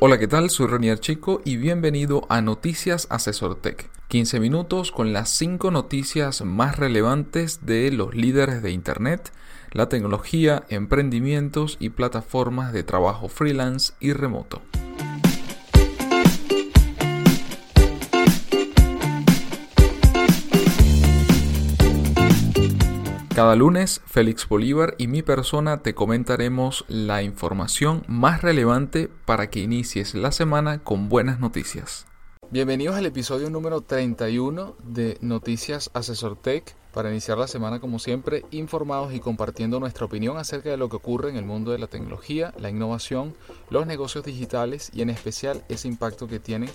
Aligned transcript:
Hola, 0.00 0.16
¿qué 0.20 0.28
tal? 0.28 0.48
Soy 0.48 0.68
Renier 0.68 1.00
Chico 1.00 1.42
y 1.44 1.56
bienvenido 1.56 2.24
a 2.28 2.40
Noticias 2.40 3.08
Asesor 3.10 3.56
Tech. 3.56 3.90
15 4.06 4.38
minutos 4.38 4.92
con 4.92 5.12
las 5.12 5.28
5 5.30 5.72
noticias 5.72 6.42
más 6.42 6.76
relevantes 6.76 7.66
de 7.66 7.90
los 7.90 8.14
líderes 8.14 8.62
de 8.62 8.70
Internet, 8.70 9.32
la 9.72 9.88
tecnología, 9.88 10.62
emprendimientos 10.68 11.78
y 11.80 11.88
plataformas 11.88 12.72
de 12.72 12.84
trabajo 12.84 13.28
freelance 13.28 13.92
y 13.98 14.12
remoto. 14.12 14.62
Cada 23.38 23.54
lunes, 23.54 24.02
Félix 24.04 24.48
Bolívar 24.48 24.96
y 24.98 25.06
mi 25.06 25.22
persona 25.22 25.80
te 25.80 25.94
comentaremos 25.94 26.84
la 26.88 27.22
información 27.22 28.02
más 28.08 28.42
relevante 28.42 29.08
para 29.26 29.48
que 29.48 29.60
inicies 29.60 30.16
la 30.16 30.32
semana 30.32 30.82
con 30.82 31.08
buenas 31.08 31.38
noticias. 31.38 32.04
Bienvenidos 32.50 32.96
al 32.96 33.06
episodio 33.06 33.48
número 33.48 33.82
31 33.82 34.74
de 34.82 35.18
Noticias 35.20 35.88
Asesor 35.94 36.34
Tech 36.34 36.74
para 36.92 37.10
iniciar 37.10 37.38
la 37.38 37.46
semana 37.46 37.78
como 37.78 38.00
siempre 38.00 38.44
informados 38.50 39.14
y 39.14 39.20
compartiendo 39.20 39.78
nuestra 39.78 40.06
opinión 40.06 40.36
acerca 40.36 40.70
de 40.70 40.76
lo 40.76 40.88
que 40.88 40.96
ocurre 40.96 41.30
en 41.30 41.36
el 41.36 41.44
mundo 41.44 41.70
de 41.70 41.78
la 41.78 41.86
tecnología, 41.86 42.52
la 42.58 42.70
innovación, 42.70 43.36
los 43.70 43.86
negocios 43.86 44.24
digitales 44.24 44.90
y 44.92 45.02
en 45.02 45.10
especial 45.10 45.62
ese 45.68 45.86
impacto 45.86 46.26
que 46.26 46.40
tienen 46.40 46.70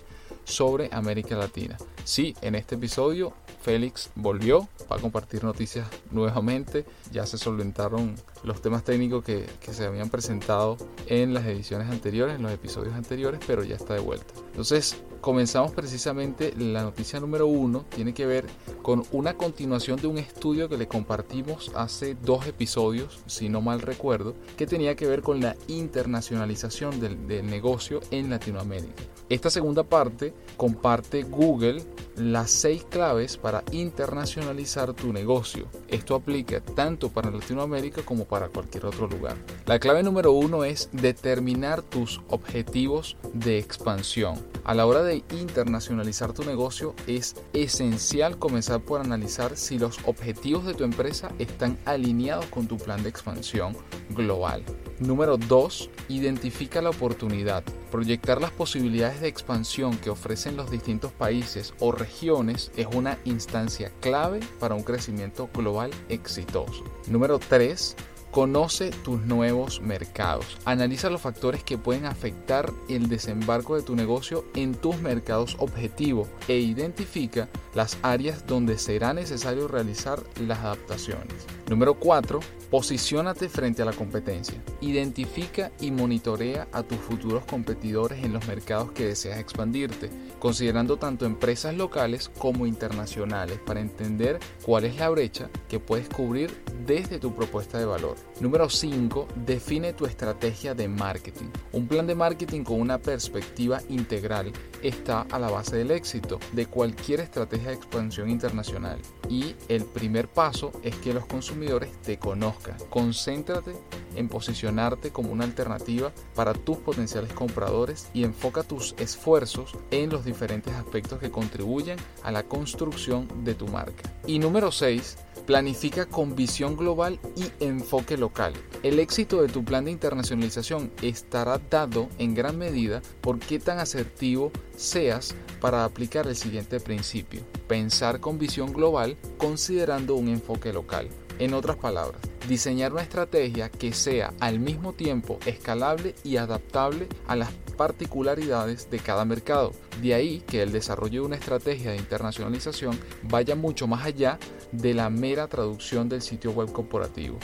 sobre 0.46 0.90
América 0.92 1.36
Latina. 1.36 1.78
Sí, 2.04 2.36
en 2.42 2.56
este 2.56 2.76
episodio 2.76 3.34
Félix 3.62 4.12
volvió 4.16 4.68
para 4.88 5.02
compartir 5.02 5.44
noticias 5.44 5.88
nuevamente. 6.12 6.86
Ya 7.12 7.26
se 7.26 7.38
solventaron 7.38 8.16
los 8.44 8.62
temas 8.62 8.84
técnicos 8.84 9.24
que, 9.24 9.46
que, 9.62 9.74
se 9.74 9.86
habían 9.86 10.10
presentado 10.10 10.78
en 11.08 11.34
las 11.34 11.46
ediciones 11.46 11.90
anteriores, 11.90 12.36
en 12.36 12.44
los 12.44 12.52
episodios 12.52 12.94
anteriores, 12.94 13.40
pero 13.48 13.64
ya 13.64 13.76
está 13.76 13.94
de 13.94 14.02
vuelta. 14.02 14.34
Entonces, 14.48 14.98
comenzamos 15.24 15.72
precisamente 15.72 16.54
la 16.58 16.84
noticia 16.84 17.18
número 17.22 17.48
uno. 17.48 17.86
Tiene 17.96 18.14
que 18.14 18.26
ver 18.26 18.46
con 18.82 19.04
una 19.14 19.36
continuación 19.36 19.98
de 20.02 20.08
un 20.08 20.18
estudio 20.18 20.68
que 20.68 20.78
le 20.78 20.90
compartimos 20.90 21.72
hace 21.76 22.16
dos 22.22 22.46
episodios, 22.46 23.22
si 23.26 23.48
no 23.48 23.62
mal 23.62 23.80
recuerdo, 23.82 24.36
que 24.58 24.68
tenía 24.68 24.98
que 24.98 25.08
ver 25.08 25.22
con 25.22 25.40
la 25.40 25.56
internacionalización 25.70 27.00
del, 27.00 27.26
del 27.26 27.46
negocio 27.46 28.02
en 28.12 28.30
Latinoamérica. 28.30 29.02
Esta 29.30 29.50
segunda 29.50 29.84
parte 29.84 30.34
comparte 30.58 31.24
Google 31.24 31.82
las 32.18 32.52
seis 32.52 32.84
claves 32.84 33.38
para 33.38 33.64
internacionalizar 33.72 34.94
tu 34.94 35.14
negocio. 35.14 35.68
Esto 35.88 36.16
aplica 36.16 36.60
tanto 36.60 37.10
para 37.10 37.32
Latinoamérica 37.32 38.04
como 38.04 38.26
para 38.26 38.50
cualquier 38.50 38.86
otro 38.86 39.08
lugar. 39.08 39.38
La 39.66 39.80
clave 39.80 40.04
número 40.04 40.34
uno 40.34 40.64
es 40.64 40.90
determinar 40.92 41.82
tus 41.82 42.22
objetivos 42.30 43.18
de 43.34 43.58
expansión. 43.58 44.36
A 44.66 44.74
la 44.74 44.86
hora 44.86 45.04
de 45.04 45.13
internacionalizar 45.16 46.34
tu 46.34 46.44
negocio 46.44 46.96
es 47.08 47.36
esencial 47.54 48.40
comenzar 48.40 48.82
por 48.82 49.02
analizar 49.02 49.58
si 49.58 49.78
los 49.78 50.00
objetivos 50.06 50.66
de 50.66 50.74
tu 50.74 50.84
empresa 50.84 51.32
están 51.40 51.78
alineados 51.86 52.46
con 52.48 52.68
tu 52.68 52.78
plan 52.78 53.04
de 53.04 53.10
expansión 53.10 53.76
global. 54.10 54.64
Número 55.00 55.38
2. 55.38 55.90
Identifica 56.10 56.82
la 56.82 56.90
oportunidad. 56.90 57.64
Proyectar 57.92 58.42
las 58.42 58.52
posibilidades 58.52 59.22
de 59.22 59.28
expansión 59.28 59.98
que 59.98 60.10
ofrecen 60.10 60.56
los 60.56 60.72
distintos 60.72 61.12
países 61.12 61.74
o 61.80 61.92
regiones 61.92 62.72
es 62.76 62.88
una 62.94 63.18
instancia 63.26 63.92
clave 64.00 64.40
para 64.60 64.76
un 64.76 64.84
crecimiento 64.84 65.50
global 65.54 65.92
exitoso. 66.10 66.84
Número 67.08 67.40
3 67.40 67.96
Conoce 68.34 68.90
tus 68.90 69.22
nuevos 69.22 69.80
mercados. 69.80 70.58
Analiza 70.66 71.12
los 71.12 71.22
factores 71.22 71.64
que 71.64 71.78
pueden 71.78 72.08
afectar 72.08 72.74
el 72.90 73.08
desembarco 73.08 73.76
de 73.76 73.84
tu 73.84 73.96
negocio 73.96 74.44
en 74.56 74.74
tus 74.74 75.00
mercados 75.00 75.56
objetivo 75.60 76.28
e 76.48 76.58
identifica 76.58 77.48
las 77.76 78.00
áreas 78.02 78.48
donde 78.48 78.80
será 78.80 79.14
necesario 79.14 79.68
realizar 79.68 80.24
las 80.48 80.58
adaptaciones. 80.58 81.46
Número 81.70 81.94
4. 81.94 82.40
Posiciónate 82.72 83.50
frente 83.50 83.84
a 83.84 83.86
la 83.86 83.94
competencia. 83.94 84.60
Identifica 84.82 85.72
y 85.80 85.92
monitorea 85.92 86.68
a 86.72 86.82
tus 86.82 86.98
futuros 86.98 87.46
competidores 87.46 88.24
en 88.24 88.34
los 88.34 88.48
mercados 88.48 88.94
que 88.94 89.06
deseas 89.06 89.38
expandirte, 89.38 90.10
considerando 90.44 90.98
tanto 90.98 91.26
empresas 91.26 91.74
locales 91.74 92.30
como 92.38 92.68
internacionales 92.68 93.60
para 93.66 93.80
entender 93.80 94.40
cuál 94.66 94.84
es 94.84 94.98
la 94.98 95.08
brecha 95.08 95.50
que 95.70 95.80
puedes 95.80 96.10
cubrir 96.10 96.54
desde 96.86 97.18
tu 97.18 97.34
propuesta 97.34 97.80
de 97.80 97.86
valor. 97.86 98.18
Número 98.42 98.70
5. 98.70 99.30
Define 99.46 99.94
tu 99.94 100.06
estrategia 100.06 100.76
de 100.76 100.90
marketing. 100.90 101.46
Un 101.72 101.88
plan 101.88 102.06
de 102.08 102.16
marketing 102.16 102.64
con 102.64 102.82
una 102.82 102.98
perspectiva 102.98 103.80
integral 103.88 104.52
está 104.82 105.22
a 105.32 105.40
la 105.40 105.50
base 105.50 105.78
del 105.78 105.92
éxito 105.92 106.42
de 106.52 106.66
cualquier 106.66 107.22
estrategia 107.22 107.70
de 107.70 107.76
expansión 107.76 108.30
internacional. 108.30 109.00
Y 109.30 109.56
el 109.70 109.86
primer 109.86 110.28
paso 110.28 110.74
es 110.84 110.94
que 110.98 111.14
los 111.14 111.26
consumidores 111.26 111.90
te 112.02 112.20
conozcan. 112.20 112.76
Concéntrate 112.90 113.78
en 114.16 114.30
posicionarte 114.30 115.12
como 115.12 115.32
una 115.32 115.44
alternativa 115.44 116.12
para 116.36 116.54
tus 116.54 116.78
potenciales 116.78 117.34
compradores 117.34 118.10
y 118.14 118.24
enfoca 118.24 118.64
tus 118.64 118.96
esfuerzos 118.98 119.76
en 119.92 120.10
los 120.10 120.26
diferentes 120.26 120.74
aspectos 120.74 121.20
que 121.20 121.32
contribuyen 121.32 121.98
a 122.24 122.32
la 122.32 122.44
construcción 122.44 123.28
de 123.44 123.56
tu 123.56 123.68
marca. 123.68 124.14
Y 124.26 124.40
número 124.40 124.72
6 124.72 125.18
Planifica 125.46 126.06
con 126.06 126.36
visión 126.36 126.78
global 126.78 127.20
y 127.36 127.52
enfoque 127.64 128.16
local. 128.16 128.54
El 128.82 129.00
éxito 129.00 129.42
de 129.42 129.50
tu 129.50 129.66
plan 129.66 129.84
de 129.84 129.92
internacionalización 129.92 130.90
estará 131.02 131.60
dado 131.70 132.08
en 132.18 132.34
gran 132.34 132.58
medida 132.58 133.02
por 133.20 133.40
qué 133.40 133.60
tan 133.60 133.80
asertivo 133.80 134.52
seas 134.78 135.36
para 135.60 135.84
aplicar 135.84 136.28
el 136.28 136.38
siguiente 136.38 136.80
principio. 136.80 137.42
Pensar 137.68 138.22
con 138.22 138.40
visión 138.40 138.72
global 138.72 139.18
considerando 139.38 140.16
un 140.16 140.30
enfoque 140.30 140.72
local. 140.72 141.10
En 141.40 141.54
otras 141.54 141.78
palabras, 141.78 142.22
diseñar 142.48 142.94
una 142.94 143.02
estrategia 143.02 143.70
que 143.70 143.92
sea 143.94 144.34
al 144.40 144.60
mismo 144.60 144.94
tiempo 144.94 145.40
escalable 145.46 146.14
y 146.24 146.38
adaptable 146.38 147.08
a 147.28 147.36
las 147.36 147.52
particularidades 147.76 148.90
de 148.92 149.00
cada 149.00 149.26
mercado. 149.26 149.72
De 150.02 150.14
ahí 150.14 150.42
que 150.42 150.62
el 150.62 150.72
desarrollo 150.72 151.22
de 151.22 151.28
una 151.28 151.36
estrategia 151.36 151.92
de 151.92 151.98
internacionalización 151.98 153.00
vaya 153.24 153.56
mucho 153.56 153.88
más 153.88 154.06
allá 154.06 154.38
de 154.72 154.94
la 154.94 155.10
mera 155.10 155.48
traducción 155.48 156.08
del 156.08 156.22
sitio 156.22 156.52
web 156.52 156.72
corporativo. 156.72 157.40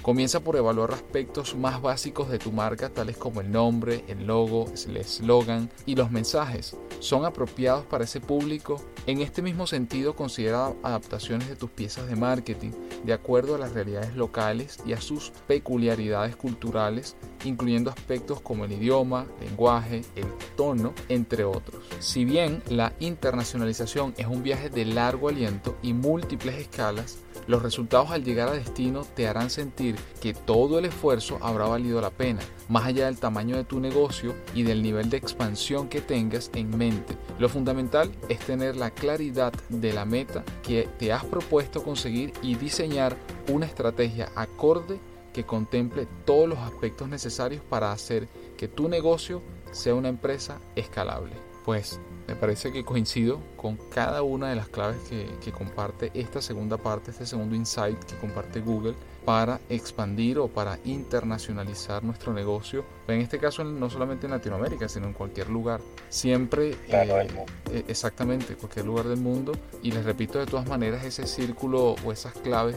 Comienza 0.00 0.40
por 0.40 0.56
evaluar 0.56 0.92
aspectos 0.92 1.54
más 1.54 1.80
básicos 1.80 2.28
de 2.28 2.38
tu 2.38 2.50
marca, 2.50 2.88
tales 2.88 3.16
como 3.16 3.40
el 3.40 3.52
nombre, 3.52 4.04
el 4.08 4.26
logo, 4.26 4.64
el 4.86 4.96
eslogan 4.96 5.70
y 5.86 5.94
los 5.94 6.10
mensajes. 6.10 6.76
¿Son 6.98 7.24
apropiados 7.24 7.84
para 7.86 8.04
ese 8.04 8.20
público? 8.20 8.82
En 9.06 9.20
este 9.20 9.42
mismo 9.42 9.66
sentido, 9.66 10.16
considera 10.16 10.72
adaptaciones 10.82 11.48
de 11.48 11.56
tus 11.56 11.70
piezas 11.70 12.08
de 12.08 12.16
marketing 12.16 12.70
de 13.04 13.12
acuerdo 13.12 13.54
a 13.54 13.58
las 13.58 13.72
realidades 13.72 14.14
locales 14.14 14.78
y 14.86 14.92
a 14.92 15.00
sus 15.00 15.32
peculiaridades 15.46 16.36
culturales, 16.36 17.16
incluyendo 17.44 17.90
aspectos 17.90 18.40
como 18.40 18.64
el 18.64 18.72
idioma, 18.72 19.26
lenguaje, 19.40 20.02
el 20.16 20.26
tono, 20.56 20.94
entre 21.08 21.44
otros. 21.44 21.84
Si 21.98 22.24
bien 22.24 22.62
la 22.68 22.92
internacionalización 23.00 24.14
es 24.16 24.26
un 24.26 24.42
viaje 24.42 24.70
de 24.70 24.84
largo 24.84 25.28
aliento 25.28 25.76
y 25.82 25.92
múltiples 25.92 26.56
escalas, 26.56 27.18
los 27.46 27.62
resultados 27.62 28.10
al 28.10 28.24
llegar 28.24 28.48
a 28.48 28.52
destino 28.52 29.04
te 29.14 29.26
harán 29.26 29.50
sentir 29.50 29.96
que 30.20 30.34
todo 30.34 30.78
el 30.78 30.84
esfuerzo 30.84 31.38
habrá 31.40 31.66
valido 31.66 32.00
la 32.00 32.10
pena, 32.10 32.40
más 32.68 32.86
allá 32.86 33.06
del 33.06 33.18
tamaño 33.18 33.56
de 33.56 33.64
tu 33.64 33.80
negocio 33.80 34.34
y 34.54 34.62
del 34.62 34.82
nivel 34.82 35.10
de 35.10 35.16
expansión 35.16 35.88
que 35.88 36.00
tengas 36.00 36.50
en 36.54 36.76
mente. 36.76 37.16
Lo 37.38 37.48
fundamental 37.48 38.10
es 38.28 38.38
tener 38.40 38.76
la 38.76 38.90
claridad 38.90 39.52
de 39.68 39.92
la 39.92 40.04
meta 40.04 40.44
que 40.62 40.88
te 40.98 41.12
has 41.12 41.24
propuesto 41.24 41.82
conseguir 41.82 42.32
y 42.42 42.54
diseñar 42.54 43.16
una 43.48 43.66
estrategia 43.66 44.30
acorde 44.34 44.98
que 45.32 45.44
contemple 45.44 46.06
todos 46.24 46.48
los 46.48 46.58
aspectos 46.58 47.08
necesarios 47.08 47.62
para 47.68 47.92
hacer 47.92 48.28
que 48.56 48.68
tu 48.68 48.88
negocio 48.88 49.42
sea 49.72 49.94
una 49.94 50.08
empresa 50.08 50.60
escalable. 50.76 51.32
Pues 51.64 52.00
me 52.26 52.36
parece 52.36 52.72
que 52.72 52.84
coincido 52.84 53.40
con 53.56 53.76
cada 53.90 54.22
una 54.22 54.50
de 54.50 54.56
las 54.56 54.68
claves 54.68 54.98
que, 55.08 55.26
que, 55.42 55.52
comparte 55.52 56.10
esta 56.14 56.40
segunda 56.40 56.76
parte, 56.76 57.10
este 57.10 57.26
segundo 57.26 57.54
insight 57.54 57.98
que 58.04 58.16
comparte 58.16 58.60
Google 58.60 58.94
para 59.24 59.60
expandir 59.68 60.38
o 60.38 60.48
para 60.48 60.78
internacionalizar 60.84 62.02
nuestro 62.02 62.32
negocio. 62.32 62.84
En 63.08 63.20
este 63.20 63.38
caso 63.38 63.64
no 63.64 63.88
solamente 63.90 64.26
en 64.26 64.32
Latinoamérica, 64.32 64.88
sino 64.88 65.06
en 65.06 65.12
cualquier 65.12 65.48
lugar. 65.48 65.80
Siempre, 66.08 66.70
eh, 66.88 67.28
eh, 67.70 67.84
exactamente, 67.88 68.54
cualquier 68.56 68.86
lugar 68.86 69.06
del 69.06 69.18
mundo. 69.18 69.52
Y 69.82 69.92
les 69.92 70.04
repito 70.04 70.38
de 70.38 70.46
todas 70.46 70.66
maneras 70.66 71.04
ese 71.04 71.26
círculo 71.26 71.96
o 72.04 72.12
esas 72.12 72.32
claves 72.34 72.76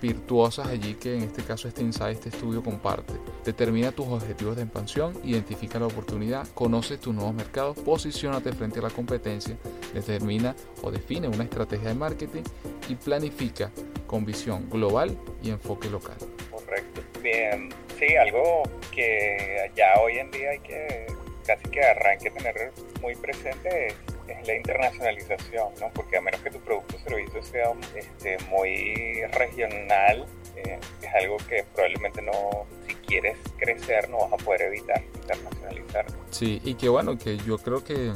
virtuosas 0.00 0.68
allí 0.68 0.94
que 0.94 1.14
en 1.14 1.22
este 1.22 1.42
caso 1.42 1.68
este 1.68 1.82
insight, 1.82 2.16
este 2.16 2.28
estudio 2.28 2.62
comparte. 2.62 3.14
Determina 3.44 3.92
tus 3.92 4.06
objetivos 4.06 4.56
de 4.56 4.62
expansión, 4.62 5.18
identifica 5.24 5.78
la 5.78 5.86
oportunidad, 5.86 6.46
conoce 6.54 6.98
tus 6.98 7.14
nuevos 7.14 7.34
mercados, 7.34 7.78
posicionate 7.78 8.52
frente 8.52 8.80
a 8.80 8.82
la 8.82 8.90
competencia, 8.90 9.56
determina 9.92 10.54
o 10.82 10.90
define 10.90 11.28
una 11.28 11.44
estrategia 11.44 11.88
de 11.88 11.94
marketing 11.94 12.42
y 12.88 12.94
planifica 12.94 13.70
con 14.06 14.24
visión 14.24 14.68
global 14.70 15.16
y 15.42 15.50
enfoque 15.50 15.88
local. 15.88 16.16
Correcto. 16.50 17.00
Bien, 17.22 17.70
sí, 17.98 18.14
algo 18.16 18.62
que 18.92 19.70
ya 19.74 19.94
hoy 20.02 20.18
en 20.18 20.30
día 20.30 20.50
hay 20.50 20.60
que 20.60 21.06
casi 21.46 21.68
que 21.68 21.80
arranque 21.82 22.30
tener 22.30 22.72
muy 23.00 23.14
presente 23.16 23.88
es, 23.88 23.94
la 24.26 24.54
internacionalización, 24.54 25.68
¿no? 25.80 25.90
Porque 25.94 26.16
a 26.16 26.20
menos 26.20 26.40
que 26.40 26.50
tu 26.50 26.60
producto 26.60 26.96
o 26.96 26.98
servicio 27.00 27.42
sea 27.42 27.72
este, 27.94 28.38
muy 28.48 29.22
regional, 29.32 30.26
eh, 30.56 30.78
es 31.02 31.14
algo 31.14 31.36
que 31.48 31.64
probablemente 31.74 32.22
no, 32.22 32.66
si 32.86 32.94
quieres 33.06 33.36
crecer, 33.56 34.08
no 34.08 34.18
vas 34.18 34.32
a 34.32 34.36
poder 34.36 34.62
evitar 34.62 35.02
internacionalizar. 35.14 36.06
Sí, 36.30 36.60
y 36.64 36.74
que 36.74 36.88
bueno, 36.88 37.18
que 37.18 37.36
yo 37.38 37.58
creo 37.58 37.84
que 37.84 38.12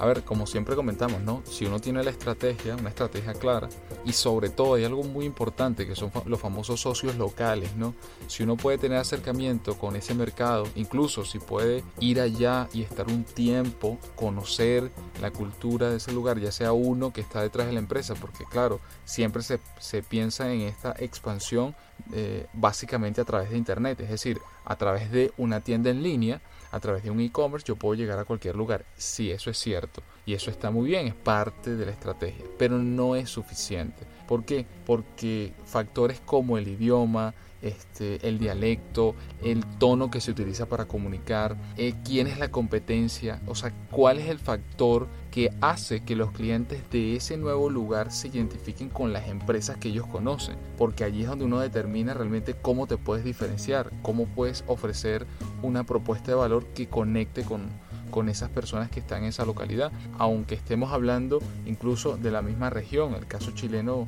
a 0.00 0.06
ver, 0.06 0.24
como 0.24 0.46
siempre 0.46 0.74
comentamos, 0.74 1.20
¿no? 1.20 1.42
Si 1.44 1.66
uno 1.66 1.78
tiene 1.78 2.02
la 2.02 2.08
estrategia, 2.08 2.74
una 2.74 2.88
estrategia 2.88 3.34
clara, 3.34 3.68
y 4.02 4.14
sobre 4.14 4.48
todo 4.48 4.74
hay 4.74 4.84
algo 4.84 5.02
muy 5.02 5.26
importante 5.26 5.86
que 5.86 5.94
son 5.94 6.10
los 6.24 6.40
famosos 6.40 6.80
socios 6.80 7.16
locales, 7.16 7.76
¿no? 7.76 7.94
Si 8.26 8.42
uno 8.42 8.56
puede 8.56 8.78
tener 8.78 8.96
acercamiento 8.96 9.76
con 9.76 9.96
ese 9.96 10.14
mercado, 10.14 10.66
incluso 10.74 11.26
si 11.26 11.38
puede 11.38 11.84
ir 12.00 12.18
allá 12.18 12.66
y 12.72 12.80
estar 12.80 13.08
un 13.08 13.24
tiempo, 13.24 13.98
conocer 14.16 14.90
la 15.20 15.30
cultura 15.32 15.90
de 15.90 15.98
ese 15.98 16.12
lugar, 16.12 16.40
ya 16.40 16.50
sea 16.50 16.72
uno 16.72 17.12
que 17.12 17.20
está 17.20 17.42
detrás 17.42 17.66
de 17.66 17.74
la 17.74 17.80
empresa, 17.80 18.14
porque 18.14 18.46
claro, 18.46 18.80
siempre 19.04 19.42
se, 19.42 19.60
se 19.78 20.02
piensa 20.02 20.50
en 20.50 20.62
esta 20.62 20.94
expansión 20.98 21.76
eh, 22.14 22.46
básicamente 22.54 23.20
a 23.20 23.24
través 23.26 23.50
de 23.50 23.58
internet, 23.58 24.00
es 24.00 24.08
decir, 24.08 24.40
a 24.64 24.76
través 24.76 25.10
de 25.10 25.30
una 25.36 25.60
tienda 25.60 25.90
en 25.90 26.02
línea 26.02 26.40
a 26.70 26.80
través 26.80 27.02
de 27.02 27.10
un 27.10 27.20
e-commerce 27.20 27.66
yo 27.66 27.76
puedo 27.76 27.94
llegar 27.94 28.18
a 28.18 28.24
cualquier 28.24 28.56
lugar. 28.56 28.84
Sí, 28.96 29.30
eso 29.30 29.50
es 29.50 29.58
cierto. 29.58 30.02
Y 30.26 30.34
eso 30.34 30.50
está 30.50 30.70
muy 30.70 30.88
bien, 30.88 31.06
es 31.06 31.14
parte 31.14 31.76
de 31.76 31.86
la 31.86 31.92
estrategia. 31.92 32.44
Pero 32.58 32.78
no 32.78 33.16
es 33.16 33.30
suficiente. 33.30 34.06
¿Por 34.28 34.44
qué? 34.44 34.66
Porque 34.86 35.52
factores 35.64 36.20
como 36.20 36.56
el 36.56 36.68
idioma, 36.68 37.34
este, 37.62 38.26
el 38.26 38.38
dialecto, 38.38 39.14
el 39.42 39.64
tono 39.78 40.10
que 40.10 40.20
se 40.20 40.30
utiliza 40.30 40.66
para 40.66 40.86
comunicar, 40.86 41.56
eh, 41.76 41.94
quién 42.04 42.26
es 42.26 42.38
la 42.38 42.50
competencia, 42.50 43.40
o 43.46 43.54
sea, 43.54 43.72
cuál 43.90 44.18
es 44.18 44.28
el 44.28 44.38
factor 44.38 45.08
que 45.30 45.52
hace 45.60 46.02
que 46.02 46.16
los 46.16 46.32
clientes 46.32 46.82
de 46.90 47.16
ese 47.16 47.36
nuevo 47.36 47.70
lugar 47.70 48.10
se 48.10 48.28
identifiquen 48.28 48.88
con 48.88 49.12
las 49.12 49.28
empresas 49.28 49.76
que 49.76 49.88
ellos 49.88 50.06
conocen, 50.06 50.56
porque 50.76 51.04
allí 51.04 51.22
es 51.22 51.28
donde 51.28 51.44
uno 51.44 51.60
determina 51.60 52.14
realmente 52.14 52.54
cómo 52.54 52.86
te 52.86 52.96
puedes 52.96 53.24
diferenciar, 53.24 53.90
cómo 54.02 54.26
puedes 54.26 54.64
ofrecer 54.66 55.26
una 55.62 55.84
propuesta 55.84 56.32
de 56.32 56.36
valor 56.36 56.66
que 56.68 56.88
conecte 56.88 57.44
con, 57.44 57.68
con 58.10 58.28
esas 58.28 58.50
personas 58.50 58.90
que 58.90 59.00
están 59.00 59.22
en 59.22 59.30
esa 59.30 59.44
localidad, 59.44 59.92
aunque 60.18 60.54
estemos 60.54 60.92
hablando 60.92 61.40
incluso 61.66 62.16
de 62.16 62.30
la 62.30 62.42
misma 62.42 62.70
región. 62.70 63.14
El 63.14 63.26
caso 63.26 63.52
chileno, 63.52 64.06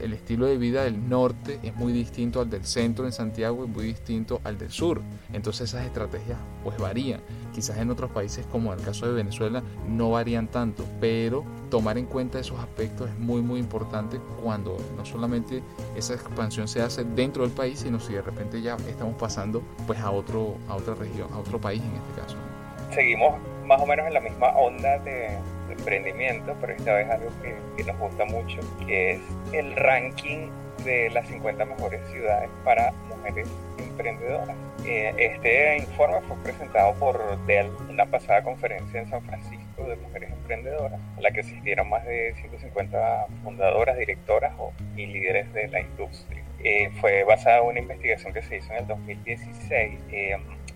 el 0.00 0.12
estilo 0.12 0.46
de 0.46 0.56
vida 0.56 0.84
del 0.84 1.08
norte 1.08 1.58
es 1.62 1.74
muy 1.74 1.92
distinto 1.92 2.40
al 2.40 2.50
del 2.50 2.64
centro 2.64 3.06
en 3.06 3.12
Santiago 3.12 3.64
y 3.64 3.68
muy 3.68 3.84
distinto 3.84 4.40
al 4.44 4.58
del 4.58 4.70
sur. 4.70 5.00
Entonces 5.32 5.70
esas 5.70 5.84
estrategias 5.86 6.38
pues 6.62 6.78
varían. 6.78 7.20
Quizás 7.54 7.78
en 7.78 7.90
otros 7.90 8.10
países 8.10 8.46
como 8.46 8.72
el 8.72 8.80
caso 8.80 9.06
de 9.06 9.12
Venezuela 9.12 9.62
no 9.88 10.10
varían 10.10 10.48
tanto, 10.48 10.84
pero 11.00 11.44
tomar 11.70 11.98
en 11.98 12.06
cuenta 12.06 12.38
esos 12.38 12.58
aspectos 12.58 13.10
es 13.10 13.18
muy 13.18 13.42
muy 13.42 13.60
importante 13.60 14.20
cuando 14.42 14.76
no 14.96 15.04
solamente 15.04 15.62
esa 15.96 16.14
expansión 16.14 16.68
se 16.68 16.82
hace 16.82 17.04
dentro 17.04 17.42
del 17.42 17.52
país, 17.52 17.80
sino 17.80 18.00
si 18.00 18.14
de 18.14 18.22
repente 18.22 18.62
ya 18.62 18.76
estamos 18.88 19.14
pasando 19.16 19.62
pues 19.86 19.98
a 20.00 20.10
otro 20.10 20.56
a 20.68 20.76
otra 20.76 20.94
región, 20.94 21.28
a 21.32 21.38
otro 21.38 21.60
país 21.60 21.82
en 21.82 21.94
este 21.96 22.20
caso 22.20 22.47
seguimos 22.90 23.34
más 23.64 23.80
o 23.80 23.86
menos 23.86 24.06
en 24.06 24.14
la 24.14 24.20
misma 24.20 24.48
onda 24.50 24.98
de, 24.98 25.30
emprendimiento, 25.68 26.56
pero 26.60 26.72
esta 26.72 26.94
vez 26.94 27.10
algo 27.10 27.30
que, 27.42 27.84
nos 27.84 27.98
gusta 27.98 28.24
mucho, 28.24 28.58
que 28.86 29.12
es 29.12 29.20
el 29.52 29.76
ranking 29.76 30.48
de 30.84 31.10
las 31.10 31.26
50 31.28 31.64
mejores 31.64 32.00
ciudades 32.10 32.48
para 32.64 32.90
mujeres 33.08 33.48
emprendedoras. 33.78 34.56
Eh, 34.86 35.12
este 35.18 35.76
informe 35.78 36.20
fue 36.22 36.36
presentado 36.42 36.94
por 36.94 37.46
Dell, 37.46 37.70
una 37.88 38.06
pasada 38.06 38.42
conferencia 38.42 39.00
en 39.00 39.10
San 39.10 39.22
Francisco 39.24 39.84
de 39.84 39.96
mujeres 39.96 40.30
emprendedoras, 40.30 41.00
a 41.16 41.20
la 41.20 41.30
que 41.30 41.40
asistieron 41.40 41.88
más 41.90 42.04
de 42.04 42.34
150 42.40 43.26
fundadoras, 43.44 43.98
directoras 43.98 44.52
y 44.96 45.06
líderes 45.06 45.52
de 45.52 45.68
la 45.68 45.80
industria. 45.80 46.42
Eh, 46.64 46.90
fue 47.00 47.24
basada 47.24 47.58
en 47.58 47.66
una 47.66 47.78
investigación 47.80 48.32
que 48.32 48.42
se 48.42 48.56
hizo 48.56 48.72
en 48.72 48.78
el 48.78 48.86
2016 48.88 50.00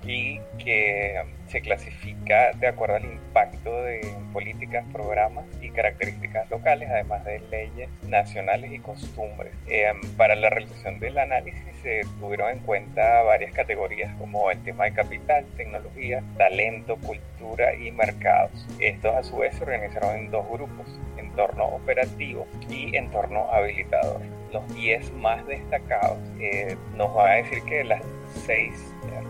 y 0.04 0.40
que 0.58 1.22
se 1.48 1.60
clasifica 1.60 2.52
de 2.54 2.68
acuerdo 2.68 2.96
al 2.96 3.04
impacto 3.04 3.82
de 3.82 4.00
políticas, 4.32 4.84
programas 4.92 5.44
y 5.60 5.70
características 5.70 6.50
locales, 6.50 6.88
además 6.90 7.24
de 7.24 7.40
leyes 7.50 7.88
nacionales 8.08 8.72
y 8.72 8.78
costumbres. 8.78 9.52
Eh, 9.68 9.92
para 10.16 10.34
la 10.34 10.50
realización 10.50 10.98
del 10.98 11.18
análisis 11.18 11.62
se 11.82 12.02
tuvieron 12.20 12.50
en 12.50 12.58
cuenta 12.60 13.22
varias 13.22 13.52
categorías 13.52 14.14
como 14.18 14.50
el 14.50 14.62
tema 14.62 14.84
de 14.84 14.94
capital, 14.94 15.44
tecnología, 15.56 16.22
talento, 16.38 16.96
cultura 16.96 17.74
y 17.74 17.90
mercados. 17.90 18.66
Estos 18.78 19.14
a 19.14 19.22
su 19.22 19.36
vez 19.38 19.54
se 19.56 19.64
organizaron 19.64 20.16
en 20.16 20.30
dos 20.30 20.48
grupos, 20.48 20.86
entorno 21.16 21.66
operativo 21.66 22.46
y 22.70 22.96
entorno 22.96 23.50
habilitador. 23.52 24.20
Los 24.52 24.74
10 24.74 25.12
más 25.14 25.46
destacados 25.46 26.18
eh, 26.38 26.76
nos 26.94 27.14
van 27.14 27.30
a 27.30 27.34
decir 27.34 27.62
que 27.64 27.84
las 27.84 28.02
6 28.46 28.72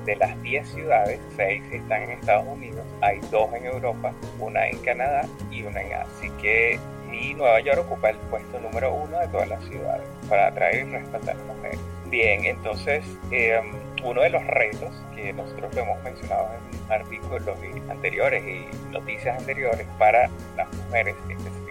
de 0.05 0.17
las 0.17 0.41
10 0.43 0.69
ciudades, 0.69 1.21
6 1.37 1.63
están 1.73 2.03
en 2.03 2.11
Estados 2.11 2.47
Unidos, 2.49 2.85
hay 3.01 3.21
2 3.31 3.55
en 3.55 3.67
Europa, 3.67 4.13
una 4.41 4.69
en 4.69 4.79
Canadá 4.79 5.27
y 5.51 5.63
una 5.63 5.81
en 5.81 5.93
Asia. 5.95 6.07
Así 6.19 6.31
que 6.41 6.79
y 7.13 7.35
Nueva 7.35 7.61
York 7.61 7.81
ocupa 7.81 8.11
el 8.11 8.17
puesto 8.17 8.59
número 8.61 8.93
uno 8.93 9.19
de 9.19 9.29
todas 9.29 9.49
las 9.49 9.65
ciudades 9.65 10.07
para 10.29 10.49
atraer 10.49 10.87
y 10.87 10.91
respaldar 10.91 11.37
mujeres. 11.37 11.79
Bien, 12.07 12.45
entonces 12.45 13.05
em, 13.31 13.73
uno 14.05 14.23
de 14.23 14.31
los 14.31 14.45
retos 14.47 14.91
que 15.15 15.33
nosotros 15.33 15.75
hemos 15.77 16.03
mencionado 16.03 16.49
en 16.55 16.93
artículos 16.93 17.57
anteriores 17.89 18.45
y 18.45 18.93
noticias 18.93 19.39
anteriores 19.39 19.87
para 19.99 20.29
las 20.57 20.73
mujeres 20.75 21.15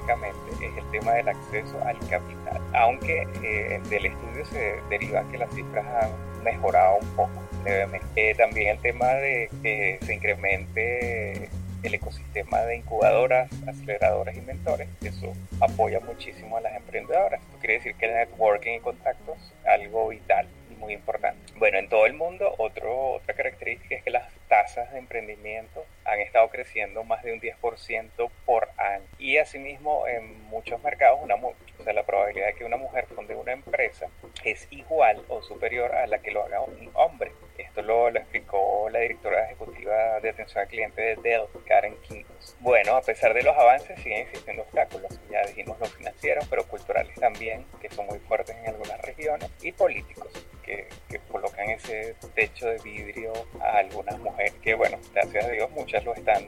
es 0.08 0.78
el 0.78 0.92
tema 0.92 1.14
del 1.14 1.30
acceso 1.30 1.80
al 1.86 1.98
capital. 2.10 2.62
Aunque 2.74 3.28
eh, 3.44 3.82
del 3.90 4.06
estudio 4.08 4.46
se 4.46 4.76
deriva 4.90 5.24
que 5.32 5.38
las 5.38 5.54
cifras 5.54 5.86
han 5.86 6.44
mejorado 6.44 6.98
un 7.02 7.08
poco 7.16 7.42
eh, 7.66 8.36
también 8.38 8.70
el 8.70 8.80
tema 8.80 9.08
de 9.08 9.50
que 9.62 10.00
se 10.02 10.16
incremente 10.16 11.50
el 11.84 11.94
ecosistema 11.96 12.60
de 12.62 12.78
incubadoras, 12.78 13.50
aceleradoras 13.68 14.36
y 14.36 14.42
mentores. 14.42 14.88
Eso 15.02 15.34
apoya 15.60 16.00
muchísimo 16.00 16.58
a 16.58 16.62
las 16.62 16.76
emprendedoras. 16.76 17.42
Esto 17.42 17.58
quiere 17.60 17.76
decir 17.76 17.96
que 17.96 18.06
el 18.06 18.14
networking 18.14 18.74
y 18.74 18.80
contactos 18.80 19.38
es 19.38 19.68
algo 19.68 20.10
vital 20.10 20.48
muy 20.82 20.94
importante. 20.94 21.54
Bueno, 21.56 21.78
en 21.78 21.88
todo 21.88 22.06
el 22.06 22.14
mundo, 22.14 22.54
otro, 22.58 23.14
otra 23.14 23.34
característica 23.34 23.96
es 23.96 24.04
que 24.04 24.10
las 24.10 24.30
tasas 24.50 24.92
de 24.92 25.00
emprendimiento 25.00 25.86
han 26.04 26.20
estado 26.20 26.50
creciendo 26.50 27.04
más 27.06 27.24
de 27.24 27.32
un 27.32 27.40
10% 27.40 28.30
por 28.46 28.68
año. 28.78 29.06
Y 29.18 29.38
asimismo, 29.38 30.08
en 30.08 30.44
muchos 30.50 30.84
mercados, 30.84 31.20
una, 31.22 31.36
o 31.36 31.56
sea, 31.84 31.94
la 31.94 32.04
probabilidad 32.04 32.48
de 32.48 32.56
que 32.56 32.66
una 32.66 32.78
mujer 32.78 33.06
funde 33.16 33.36
una 33.36 33.54
empresa 33.54 34.08
es 34.44 34.68
igual 34.72 35.22
o 35.30 35.42
superior 35.42 35.94
a 35.96 36.08
la 36.08 36.20
que 36.20 36.32
lo 36.32 36.44
haga 36.44 36.62
un 36.62 36.90
hombre. 36.96 37.32
Esto 37.58 37.82
lo, 37.84 38.10
explicó 38.10 38.90
la 38.90 39.00
directora 39.00 39.46
ejecutiva 39.46 40.20
de 40.20 40.30
atención 40.30 40.64
al 40.64 40.68
cliente 40.68 41.02
de 41.02 41.16
Dell, 41.18 41.44
Karen 41.66 41.96
Quinos. 42.02 42.58
Bueno, 42.60 42.96
a 42.96 43.02
pesar 43.02 43.34
de 43.34 43.44
los 43.44 43.56
avances, 43.56 44.00
siguen 44.02 44.24
existiendo 44.24 44.64
obstáculos. 44.64 45.20
Ya 45.30 45.42
dijimos 45.46 45.80
los 45.80 45.94
financieros, 45.94 46.46
pero 46.50 46.66
culturales 46.66 47.16
también, 47.20 47.66
que 47.80 47.90
son 47.90 48.08
muy 48.08 48.20
fuertes 48.20 48.56
en 48.58 48.68
algunas 48.68 49.00
regiones, 49.02 49.50
y 49.62 49.72
políticos, 49.72 50.32
que, 50.72 50.88
que 51.10 51.20
colocan 51.32 51.70
ese 51.70 52.16
techo 52.34 52.68
de 52.68 52.78
vidrio 52.80 53.34
a 53.60 53.78
algunas 53.78 54.18
mujeres, 54.20 54.54
que 54.62 54.74
bueno, 54.76 54.98
gracias 55.14 55.46
a 55.46 55.50
Dios 55.50 55.70
muchas 55.72 56.04
lo 56.06 56.14
están 56.14 56.46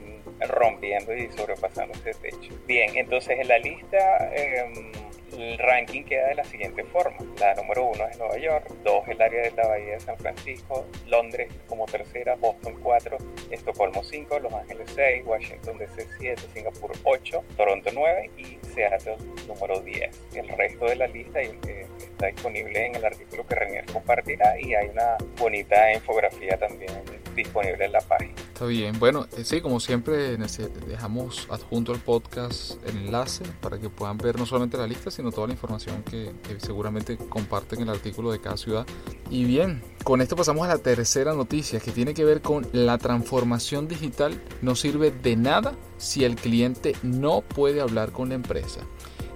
rompiendo 0.48 1.14
y 1.14 1.30
sobrepasando 1.32 1.94
ese 1.94 2.14
techo. 2.14 2.54
Bien, 2.66 2.96
entonces 2.96 3.38
en 3.38 3.48
la 3.48 3.58
lista... 3.58 4.30
Eh, 4.34 4.92
el 5.38 5.58
ranking 5.58 6.04
queda 6.04 6.28
de 6.28 6.34
la 6.36 6.44
siguiente 6.44 6.84
forma. 6.84 7.16
La 7.40 7.54
número 7.54 7.86
uno 7.86 8.06
es 8.06 8.18
Nueva 8.18 8.38
York, 8.38 8.68
dos 8.84 9.06
el 9.08 9.20
área 9.20 9.42
de 9.42 9.50
la 9.52 9.66
Bahía 9.66 9.94
de 9.94 10.00
San 10.00 10.16
Francisco, 10.16 10.86
Londres 11.06 11.52
como 11.66 11.86
tercera, 11.86 12.36
Boston 12.36 12.78
4, 12.82 13.18
Estocolmo 13.50 14.02
5, 14.02 14.38
Los 14.40 14.52
Ángeles 14.52 14.90
6, 14.94 15.24
Washington 15.26 15.78
DC 15.78 16.06
7, 16.18 16.42
Singapur 16.54 16.92
8, 17.02 17.44
Toronto 17.56 17.90
9 17.92 18.30
y 18.36 18.58
Seattle 18.74 19.16
número 19.48 19.80
10. 19.80 20.20
El 20.34 20.48
resto 20.48 20.86
de 20.86 20.96
la 20.96 21.06
lista 21.08 21.40
eh, 21.42 21.86
está 22.24 22.26
disponible 22.26 22.86
en 22.86 22.94
el 22.94 23.04
artículo 23.04 23.46
que 23.46 23.54
Renier 23.54 23.84
compartirá 23.86 24.60
y 24.60 24.74
hay 24.74 24.88
una 24.88 25.16
bonita 25.38 25.92
infografía 25.92 26.56
también 26.58 26.92
disponible 27.34 27.84
en 27.84 27.92
la 27.92 28.00
página. 28.00 28.34
Está 28.36 28.66
bien, 28.66 28.98
bueno, 28.98 29.26
eh, 29.36 29.44
sí, 29.44 29.60
como 29.60 29.80
siempre 29.80 30.36
dejamos 30.36 31.48
adjunto 31.50 31.92
al 31.92 31.98
podcast 31.98 32.82
el 32.86 32.98
enlace 32.98 33.44
para 33.60 33.78
que 33.78 33.88
puedan 33.88 34.16
ver 34.18 34.38
no 34.38 34.46
solamente 34.46 34.76
la 34.76 34.86
lista, 34.86 35.10
sino 35.10 35.32
toda 35.32 35.48
la 35.48 35.52
información 35.52 36.02
que, 36.04 36.32
seguramente 36.58 37.16
comparten 37.16 37.80
en 37.80 37.88
el 37.88 37.94
artículo 37.94 38.30
de 38.30 38.40
cada 38.40 38.56
ciudad. 38.56 38.86
Y 39.28 39.44
bien, 39.44 39.82
con 40.04 40.20
esto 40.20 40.36
pasamos 40.36 40.64
a 40.64 40.68
la 40.68 40.78
tercera 40.78 41.34
noticia 41.34 41.80
que 41.80 41.90
tiene 41.90 42.14
que 42.14 42.24
ver 42.24 42.40
con 42.40 42.66
la 42.72 42.98
transformación 42.98 43.88
digital 43.88 44.40
no 44.62 44.76
sirve 44.76 45.10
de 45.10 45.34
nada 45.36 45.74
si 45.98 46.24
el 46.24 46.36
cliente 46.36 46.94
no 47.02 47.40
puede 47.40 47.80
hablar 47.80 48.12
con 48.12 48.28
la 48.28 48.36
empresa. 48.36 48.80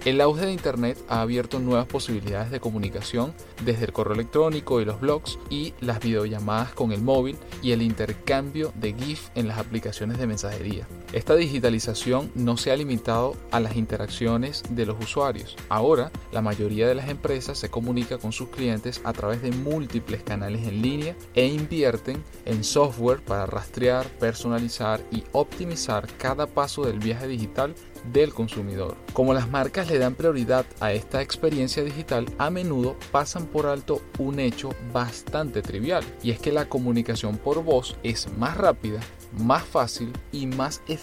El 0.04 0.20
auge 0.20 0.46
de 0.46 0.52
Internet 0.52 0.96
ha 1.08 1.20
abierto 1.20 1.58
nuevas 1.58 1.86
posibilidades 1.86 2.50
de 2.50 2.60
comunicación 2.60 3.34
desde 3.64 3.84
el 3.86 3.92
correo 3.92 4.14
electrónico 4.14 4.80
y 4.80 4.84
los 4.84 5.00
blogs 5.00 5.38
y 5.50 5.74
las 5.80 6.00
videollamadas 6.00 6.72
con 6.72 6.92
el 6.92 7.02
móvil 7.02 7.36
y 7.62 7.72
el 7.72 7.82
intercambio 7.82 8.72
de 8.76 8.94
GIF 8.94 9.28
en 9.34 9.48
las 9.48 9.58
aplicaciones 9.58 10.18
de 10.18 10.26
mensajería. 10.26 10.86
Esta 11.12 11.36
digitalización 11.36 12.30
no 12.34 12.58
se 12.58 12.70
ha 12.70 12.76
limitado 12.76 13.34
a 13.50 13.60
las 13.60 13.76
interacciones 13.76 14.62
de 14.68 14.84
los 14.84 15.02
usuarios. 15.02 15.56
Ahora, 15.70 16.12
la 16.32 16.42
mayoría 16.42 16.86
de 16.86 16.94
las 16.94 17.08
empresas 17.08 17.56
se 17.56 17.70
comunica 17.70 18.18
con 18.18 18.30
sus 18.32 18.50
clientes 18.50 19.00
a 19.04 19.14
través 19.14 19.40
de 19.40 19.50
múltiples 19.50 20.22
canales 20.22 20.68
en 20.68 20.82
línea 20.82 21.16
e 21.34 21.46
invierten 21.46 22.22
en 22.44 22.62
software 22.62 23.22
para 23.22 23.46
rastrear, 23.46 24.06
personalizar 24.18 25.00
y 25.10 25.24
optimizar 25.32 26.06
cada 26.18 26.46
paso 26.46 26.84
del 26.84 26.98
viaje 26.98 27.26
digital 27.26 27.74
del 28.12 28.34
consumidor. 28.34 28.94
Como 29.14 29.32
las 29.32 29.48
marcas 29.48 29.88
le 29.88 29.98
dan 29.98 30.14
prioridad 30.14 30.66
a 30.78 30.92
esta 30.92 31.22
experiencia 31.22 31.82
digital, 31.82 32.26
a 32.36 32.50
menudo 32.50 32.96
pasan 33.10 33.46
por 33.46 33.66
alto 33.66 34.02
un 34.18 34.40
hecho 34.40 34.70
bastante 34.92 35.62
trivial, 35.62 36.04
y 36.22 36.32
es 36.32 36.38
que 36.38 36.52
la 36.52 36.68
comunicación 36.68 37.38
por 37.38 37.64
voz 37.64 37.96
es 38.02 38.28
más 38.36 38.56
rápida, 38.56 39.00
más 39.38 39.64
fácil 39.64 40.12
y 40.32 40.46
más 40.46 40.80
eficaz 40.86 40.97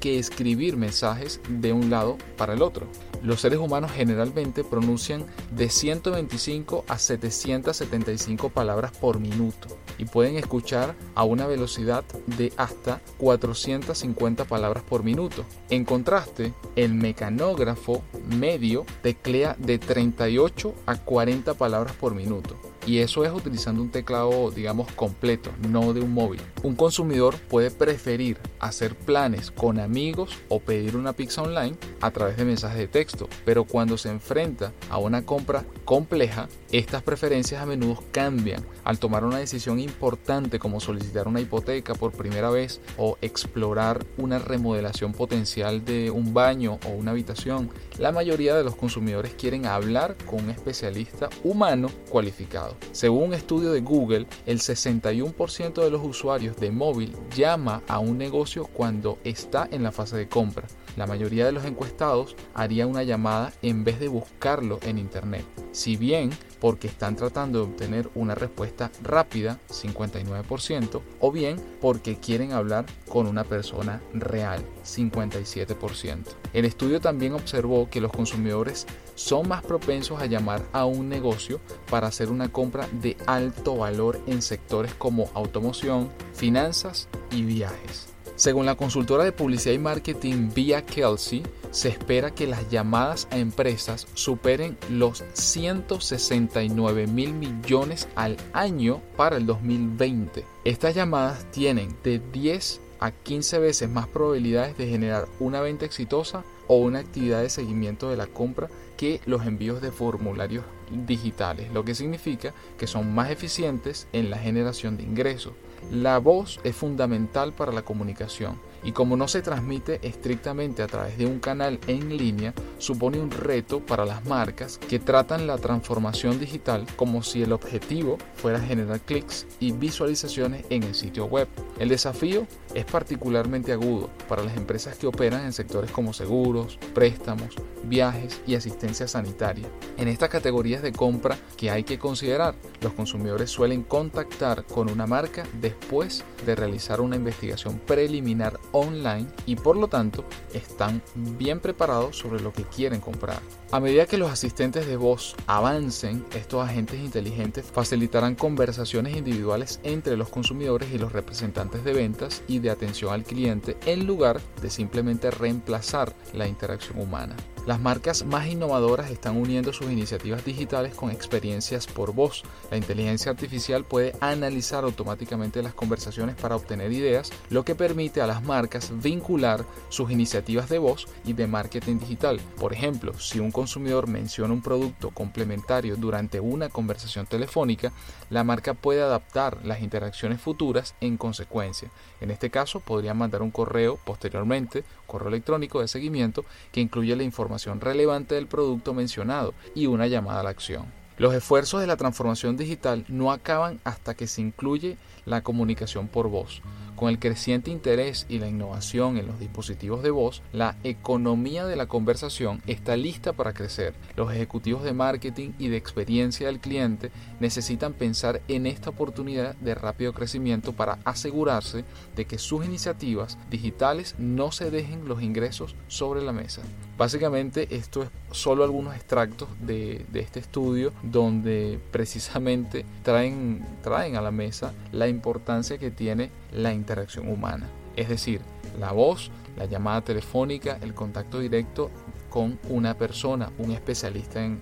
que 0.00 0.18
escribir 0.18 0.76
mensajes 0.76 1.40
de 1.48 1.72
un 1.72 1.90
lado 1.90 2.18
para 2.36 2.54
el 2.54 2.62
otro. 2.62 2.86
Los 3.22 3.40
seres 3.40 3.58
humanos 3.58 3.92
generalmente 3.92 4.64
pronuncian 4.64 5.24
de 5.50 5.70
125 5.70 6.84
a 6.88 6.98
775 6.98 8.48
palabras 8.50 8.92
por 8.92 9.18
minuto 9.18 9.68
y 9.98 10.04
pueden 10.04 10.36
escuchar 10.36 10.94
a 11.14 11.24
una 11.24 11.46
velocidad 11.46 12.04
de 12.26 12.52
hasta 12.56 13.00
450 13.18 14.44
palabras 14.44 14.84
por 14.84 15.02
minuto. 15.02 15.44
En 15.70 15.84
contraste, 15.84 16.52
el 16.76 16.94
mecanógrafo 16.94 18.02
medio 18.28 18.86
teclea 19.02 19.56
de 19.58 19.78
38 19.78 20.74
a 20.86 20.96
40 20.96 21.54
palabras 21.54 21.94
por 21.94 22.14
minuto 22.14 22.67
y 22.88 23.00
eso 23.00 23.22
es 23.26 23.32
utilizando 23.32 23.82
un 23.82 23.90
teclado, 23.90 24.50
digamos, 24.50 24.90
completo, 24.92 25.50
no 25.68 25.92
de 25.92 26.00
un 26.00 26.14
móvil. 26.14 26.40
Un 26.62 26.74
consumidor 26.74 27.36
puede 27.36 27.70
preferir 27.70 28.38
hacer 28.60 28.94
planes 28.94 29.50
con 29.50 29.78
amigos 29.78 30.38
o 30.48 30.58
pedir 30.58 30.96
una 30.96 31.12
pizza 31.12 31.42
online 31.42 31.76
a 32.00 32.10
través 32.10 32.38
de 32.38 32.46
mensajes 32.46 32.78
de 32.78 32.88
texto, 32.88 33.28
pero 33.44 33.64
cuando 33.64 33.98
se 33.98 34.08
enfrenta 34.08 34.72
a 34.88 34.96
una 34.96 35.26
compra 35.26 35.66
compleja, 35.84 36.48
estas 36.70 37.02
preferencias 37.02 37.62
a 37.62 37.66
menudo 37.66 38.02
cambian 38.12 38.64
al 38.84 38.98
tomar 38.98 39.24
una 39.24 39.38
decisión 39.38 39.78
importante 39.78 40.58
como 40.58 40.80
solicitar 40.80 41.28
una 41.28 41.40
hipoteca 41.40 41.94
por 41.94 42.12
primera 42.12 42.50
vez 42.50 42.80
o 42.96 43.16
explorar 43.22 44.04
una 44.16 44.38
remodelación 44.38 45.12
potencial 45.12 45.84
de 45.84 46.10
un 46.10 46.34
baño 46.34 46.78
o 46.86 46.90
una 46.90 47.12
habitación. 47.12 47.70
La 47.98 48.12
mayoría 48.12 48.54
de 48.54 48.64
los 48.64 48.76
consumidores 48.76 49.34
quieren 49.34 49.66
hablar 49.66 50.16
con 50.26 50.44
un 50.44 50.50
especialista 50.50 51.28
humano 51.44 51.90
cualificado. 52.08 52.76
Según 52.92 53.28
un 53.28 53.34
estudio 53.34 53.72
de 53.72 53.80
Google, 53.80 54.26
el 54.46 54.60
61% 54.60 55.82
de 55.82 55.90
los 55.90 56.04
usuarios 56.04 56.56
de 56.56 56.70
móvil 56.70 57.16
llama 57.34 57.82
a 57.88 57.98
un 57.98 58.18
negocio 58.18 58.66
cuando 58.66 59.18
está 59.24 59.68
en 59.70 59.82
la 59.82 59.92
fase 59.92 60.16
de 60.16 60.28
compra. 60.28 60.66
La 60.98 61.06
mayoría 61.06 61.46
de 61.46 61.52
los 61.52 61.64
encuestados 61.64 62.34
haría 62.54 62.88
una 62.88 63.04
llamada 63.04 63.52
en 63.62 63.84
vez 63.84 64.00
de 64.00 64.08
buscarlo 64.08 64.80
en 64.82 64.98
Internet. 64.98 65.44
Si 65.70 65.96
bien 65.96 66.30
porque 66.58 66.88
están 66.88 67.14
tratando 67.14 67.60
de 67.60 67.70
obtener 67.70 68.10
una 68.16 68.34
respuesta 68.34 68.90
rápida, 69.04 69.60
59%, 69.68 71.00
o 71.20 71.30
bien 71.30 71.62
porque 71.80 72.16
quieren 72.16 72.50
hablar 72.50 72.84
con 73.08 73.28
una 73.28 73.44
persona 73.44 74.02
real, 74.12 74.64
57%. 74.84 76.24
El 76.52 76.64
estudio 76.64 77.00
también 77.00 77.34
observó 77.34 77.88
que 77.88 78.00
los 78.00 78.10
consumidores 78.10 78.84
son 79.14 79.46
más 79.46 79.62
propensos 79.62 80.20
a 80.20 80.26
llamar 80.26 80.64
a 80.72 80.84
un 80.84 81.08
negocio 81.08 81.60
para 81.88 82.08
hacer 82.08 82.28
una 82.28 82.48
compra 82.50 82.88
de 82.90 83.16
alto 83.26 83.76
valor 83.76 84.20
en 84.26 84.42
sectores 84.42 84.94
como 84.94 85.30
automoción, 85.34 86.10
finanzas 86.34 87.06
y 87.30 87.42
viajes. 87.42 88.17
Según 88.38 88.66
la 88.66 88.76
consultora 88.76 89.24
de 89.24 89.32
publicidad 89.32 89.74
y 89.74 89.80
marketing 89.80 90.50
Via 90.54 90.86
Kelsey, 90.86 91.42
se 91.72 91.88
espera 91.88 92.30
que 92.30 92.46
las 92.46 92.70
llamadas 92.70 93.26
a 93.32 93.38
empresas 93.38 94.06
superen 94.14 94.78
los 94.88 95.24
169 95.32 97.08
mil 97.08 97.32
millones 97.32 98.06
al 98.14 98.36
año 98.52 99.02
para 99.16 99.38
el 99.38 99.44
2020. 99.44 100.44
Estas 100.64 100.94
llamadas 100.94 101.50
tienen 101.50 101.96
de 102.04 102.20
10 102.20 102.80
a 103.00 103.10
15 103.10 103.58
veces 103.58 103.90
más 103.90 104.06
probabilidades 104.06 104.78
de 104.78 104.86
generar 104.86 105.26
una 105.40 105.60
venta 105.60 105.84
exitosa 105.84 106.44
o 106.68 106.76
una 106.76 107.00
actividad 107.00 107.42
de 107.42 107.50
seguimiento 107.50 108.08
de 108.08 108.18
la 108.18 108.28
compra 108.28 108.68
que 108.96 109.20
los 109.26 109.46
envíos 109.46 109.82
de 109.82 109.90
formularios 109.90 110.64
digitales, 111.06 111.72
lo 111.72 111.84
que 111.84 111.94
significa 111.94 112.54
que 112.78 112.86
son 112.86 113.14
más 113.14 113.30
eficientes 113.30 114.08
en 114.12 114.30
la 114.30 114.38
generación 114.38 114.96
de 114.96 115.04
ingresos. 115.04 115.52
La 115.92 116.18
voz 116.18 116.58
es 116.64 116.74
fundamental 116.74 117.52
para 117.52 117.72
la 117.72 117.82
comunicación 117.82 118.60
y 118.82 118.92
como 118.92 119.16
no 119.16 119.28
se 119.28 119.42
transmite 119.42 119.98
estrictamente 120.02 120.82
a 120.82 120.86
través 120.86 121.18
de 121.18 121.26
un 121.26 121.40
canal 121.40 121.78
en 121.86 122.16
línea, 122.16 122.54
supone 122.78 123.20
un 123.20 123.30
reto 123.30 123.80
para 123.80 124.04
las 124.04 124.24
marcas 124.24 124.78
que 124.78 124.98
tratan 124.98 125.46
la 125.46 125.58
transformación 125.58 126.38
digital 126.38 126.86
como 126.96 127.22
si 127.22 127.42
el 127.42 127.52
objetivo 127.52 128.18
fuera 128.34 128.60
generar 128.60 129.00
clics 129.00 129.46
y 129.60 129.72
visualizaciones 129.72 130.64
en 130.70 130.82
el 130.82 130.94
sitio 130.94 131.26
web. 131.26 131.48
El 131.78 131.88
desafío 131.88 132.46
es 132.74 132.84
particularmente 132.84 133.72
agudo 133.72 134.10
para 134.28 134.42
las 134.42 134.56
empresas 134.56 134.96
que 134.96 135.06
operan 135.06 135.44
en 135.44 135.52
sectores 135.52 135.90
como 135.90 136.12
seguros, 136.12 136.78
préstamos, 136.94 137.54
viajes 137.84 138.40
y 138.46 138.54
asistencia 138.54 139.08
sanitaria. 139.08 139.68
En 139.96 140.08
estas 140.08 140.28
categorías 140.28 140.82
de 140.82 140.92
compra 140.92 141.38
que 141.56 141.70
hay 141.70 141.84
que 141.84 141.98
considerar, 141.98 142.54
los 142.80 142.92
consumidores 142.92 143.50
suelen 143.50 143.82
contactar 143.82 144.64
con 144.64 144.90
una 144.90 145.06
marca 145.06 145.44
después 145.60 146.24
de 146.44 146.54
realizar 146.54 147.00
una 147.00 147.16
investigación 147.16 147.80
preliminar 147.86 148.58
online 148.72 149.26
y 149.46 149.56
por 149.56 149.76
lo 149.76 149.88
tanto 149.88 150.24
están 150.52 151.02
bien 151.14 151.60
preparados 151.60 152.16
sobre 152.16 152.40
lo 152.40 152.52
que 152.52 152.64
quieren 152.64 153.00
comprar. 153.00 153.40
A 153.70 153.80
medida 153.80 154.06
que 154.06 154.16
los 154.16 154.30
asistentes 154.30 154.86
de 154.86 154.96
voz 154.96 155.36
avancen, 155.46 156.24
estos 156.34 156.66
agentes 156.66 157.00
inteligentes 157.00 157.66
facilitarán 157.66 158.34
conversaciones 158.34 159.14
individuales 159.14 159.78
entre 159.82 160.16
los 160.16 160.30
consumidores 160.30 160.90
y 160.90 160.96
los 160.96 161.12
representantes 161.12 161.84
de 161.84 161.92
ventas 161.92 162.42
y 162.48 162.60
de 162.60 162.70
atención 162.70 163.12
al 163.12 163.24
cliente 163.24 163.76
en 163.84 164.06
lugar 164.06 164.40
de 164.62 164.70
simplemente 164.70 165.30
reemplazar 165.30 166.14
la 166.32 166.48
interacción 166.48 166.98
humana. 166.98 167.36
Las 167.68 167.80
marcas 167.80 168.24
más 168.24 168.46
innovadoras 168.46 169.10
están 169.10 169.36
uniendo 169.36 169.74
sus 169.74 169.92
iniciativas 169.92 170.42
digitales 170.42 170.94
con 170.94 171.10
experiencias 171.10 171.86
por 171.86 172.14
voz. 172.14 172.42
La 172.70 172.78
inteligencia 172.78 173.30
artificial 173.30 173.84
puede 173.84 174.14
analizar 174.20 174.84
automáticamente 174.84 175.62
las 175.62 175.74
conversaciones 175.74 176.34
para 176.34 176.56
obtener 176.56 176.90
ideas, 176.92 177.30
lo 177.50 177.66
que 177.66 177.74
permite 177.74 178.22
a 178.22 178.26
las 178.26 178.42
marcas 178.42 178.90
vincular 179.02 179.66
sus 179.90 180.10
iniciativas 180.10 180.70
de 180.70 180.78
voz 180.78 181.08
y 181.26 181.34
de 181.34 181.46
marketing 181.46 181.98
digital. 181.98 182.40
Por 182.58 182.72
ejemplo, 182.72 183.12
si 183.18 183.38
un 183.38 183.52
consumidor 183.52 184.06
menciona 184.06 184.54
un 184.54 184.62
producto 184.62 185.10
complementario 185.10 185.96
durante 185.96 186.40
una 186.40 186.70
conversación 186.70 187.26
telefónica, 187.26 187.92
la 188.30 188.44
marca 188.44 188.74
puede 188.74 189.02
adaptar 189.02 189.64
las 189.64 189.80
interacciones 189.80 190.40
futuras 190.40 190.94
en 191.00 191.16
consecuencia. 191.16 191.90
En 192.20 192.30
este 192.30 192.50
caso, 192.50 192.80
podría 192.80 193.14
mandar 193.14 193.42
un 193.42 193.50
correo 193.50 193.98
posteriormente, 194.04 194.84
correo 195.06 195.28
electrónico 195.28 195.80
de 195.80 195.88
seguimiento, 195.88 196.44
que 196.72 196.80
incluye 196.80 197.16
la 197.16 197.22
información 197.22 197.80
relevante 197.80 198.34
del 198.34 198.46
producto 198.46 198.94
mencionado 198.94 199.54
y 199.74 199.86
una 199.86 200.06
llamada 200.06 200.40
a 200.40 200.44
la 200.44 200.50
acción. 200.50 200.86
Los 201.18 201.34
esfuerzos 201.34 201.80
de 201.80 201.88
la 201.88 201.96
transformación 201.96 202.56
digital 202.56 203.04
no 203.08 203.32
acaban 203.32 203.80
hasta 203.82 204.14
que 204.14 204.28
se 204.28 204.40
incluye 204.40 204.96
la 205.28 205.42
comunicación 205.42 206.08
por 206.08 206.28
voz. 206.28 206.62
Con 206.98 207.10
el 207.10 207.20
creciente 207.20 207.70
interés 207.70 208.26
y 208.28 208.40
la 208.40 208.48
innovación 208.48 209.18
en 209.18 209.28
los 209.28 209.38
dispositivos 209.38 210.02
de 210.02 210.10
voz, 210.10 210.42
la 210.52 210.74
economía 210.82 211.64
de 211.64 211.76
la 211.76 211.86
conversación 211.86 212.60
está 212.66 212.96
lista 212.96 213.32
para 213.32 213.54
crecer. 213.54 213.94
Los 214.16 214.32
ejecutivos 214.32 214.82
de 214.82 214.92
marketing 214.92 215.50
y 215.60 215.68
de 215.68 215.76
experiencia 215.76 216.48
del 216.48 216.58
cliente 216.58 217.12
necesitan 217.38 217.92
pensar 217.92 218.42
en 218.48 218.66
esta 218.66 218.90
oportunidad 218.90 219.54
de 219.58 219.76
rápido 219.76 220.12
crecimiento 220.12 220.72
para 220.72 220.98
asegurarse 221.04 221.84
de 222.16 222.24
que 222.24 222.38
sus 222.38 222.66
iniciativas 222.66 223.38
digitales 223.48 224.16
no 224.18 224.50
se 224.50 224.72
dejen 224.72 225.06
los 225.06 225.22
ingresos 225.22 225.76
sobre 225.86 226.20
la 226.20 226.32
mesa. 226.32 226.62
Básicamente 226.96 227.76
esto 227.76 228.02
es 228.02 228.08
solo 228.32 228.64
algunos 228.64 228.96
extractos 228.96 229.48
de, 229.60 230.04
este 230.14 230.40
estudio 230.40 230.92
donde 231.04 231.78
precisamente 231.92 232.84
traen, 233.04 233.64
traen 233.84 234.16
a 234.16 234.20
la 234.20 234.32
mesa 234.32 234.74
la 234.90 235.06
importancia 235.18 235.78
que 235.78 235.90
tiene 235.90 236.30
la 236.52 236.72
interacción 236.72 237.28
humana. 237.28 237.68
Es 237.96 238.08
decir, 238.08 238.40
la 238.78 238.92
voz, 238.92 239.30
la 239.56 239.66
llamada 239.66 240.02
telefónica, 240.02 240.78
el 240.82 240.94
contacto 240.94 241.40
directo 241.40 241.90
con 242.30 242.58
una 242.68 242.96
persona, 242.96 243.50
un 243.58 243.72
especialista 243.72 244.44
en, 244.44 244.60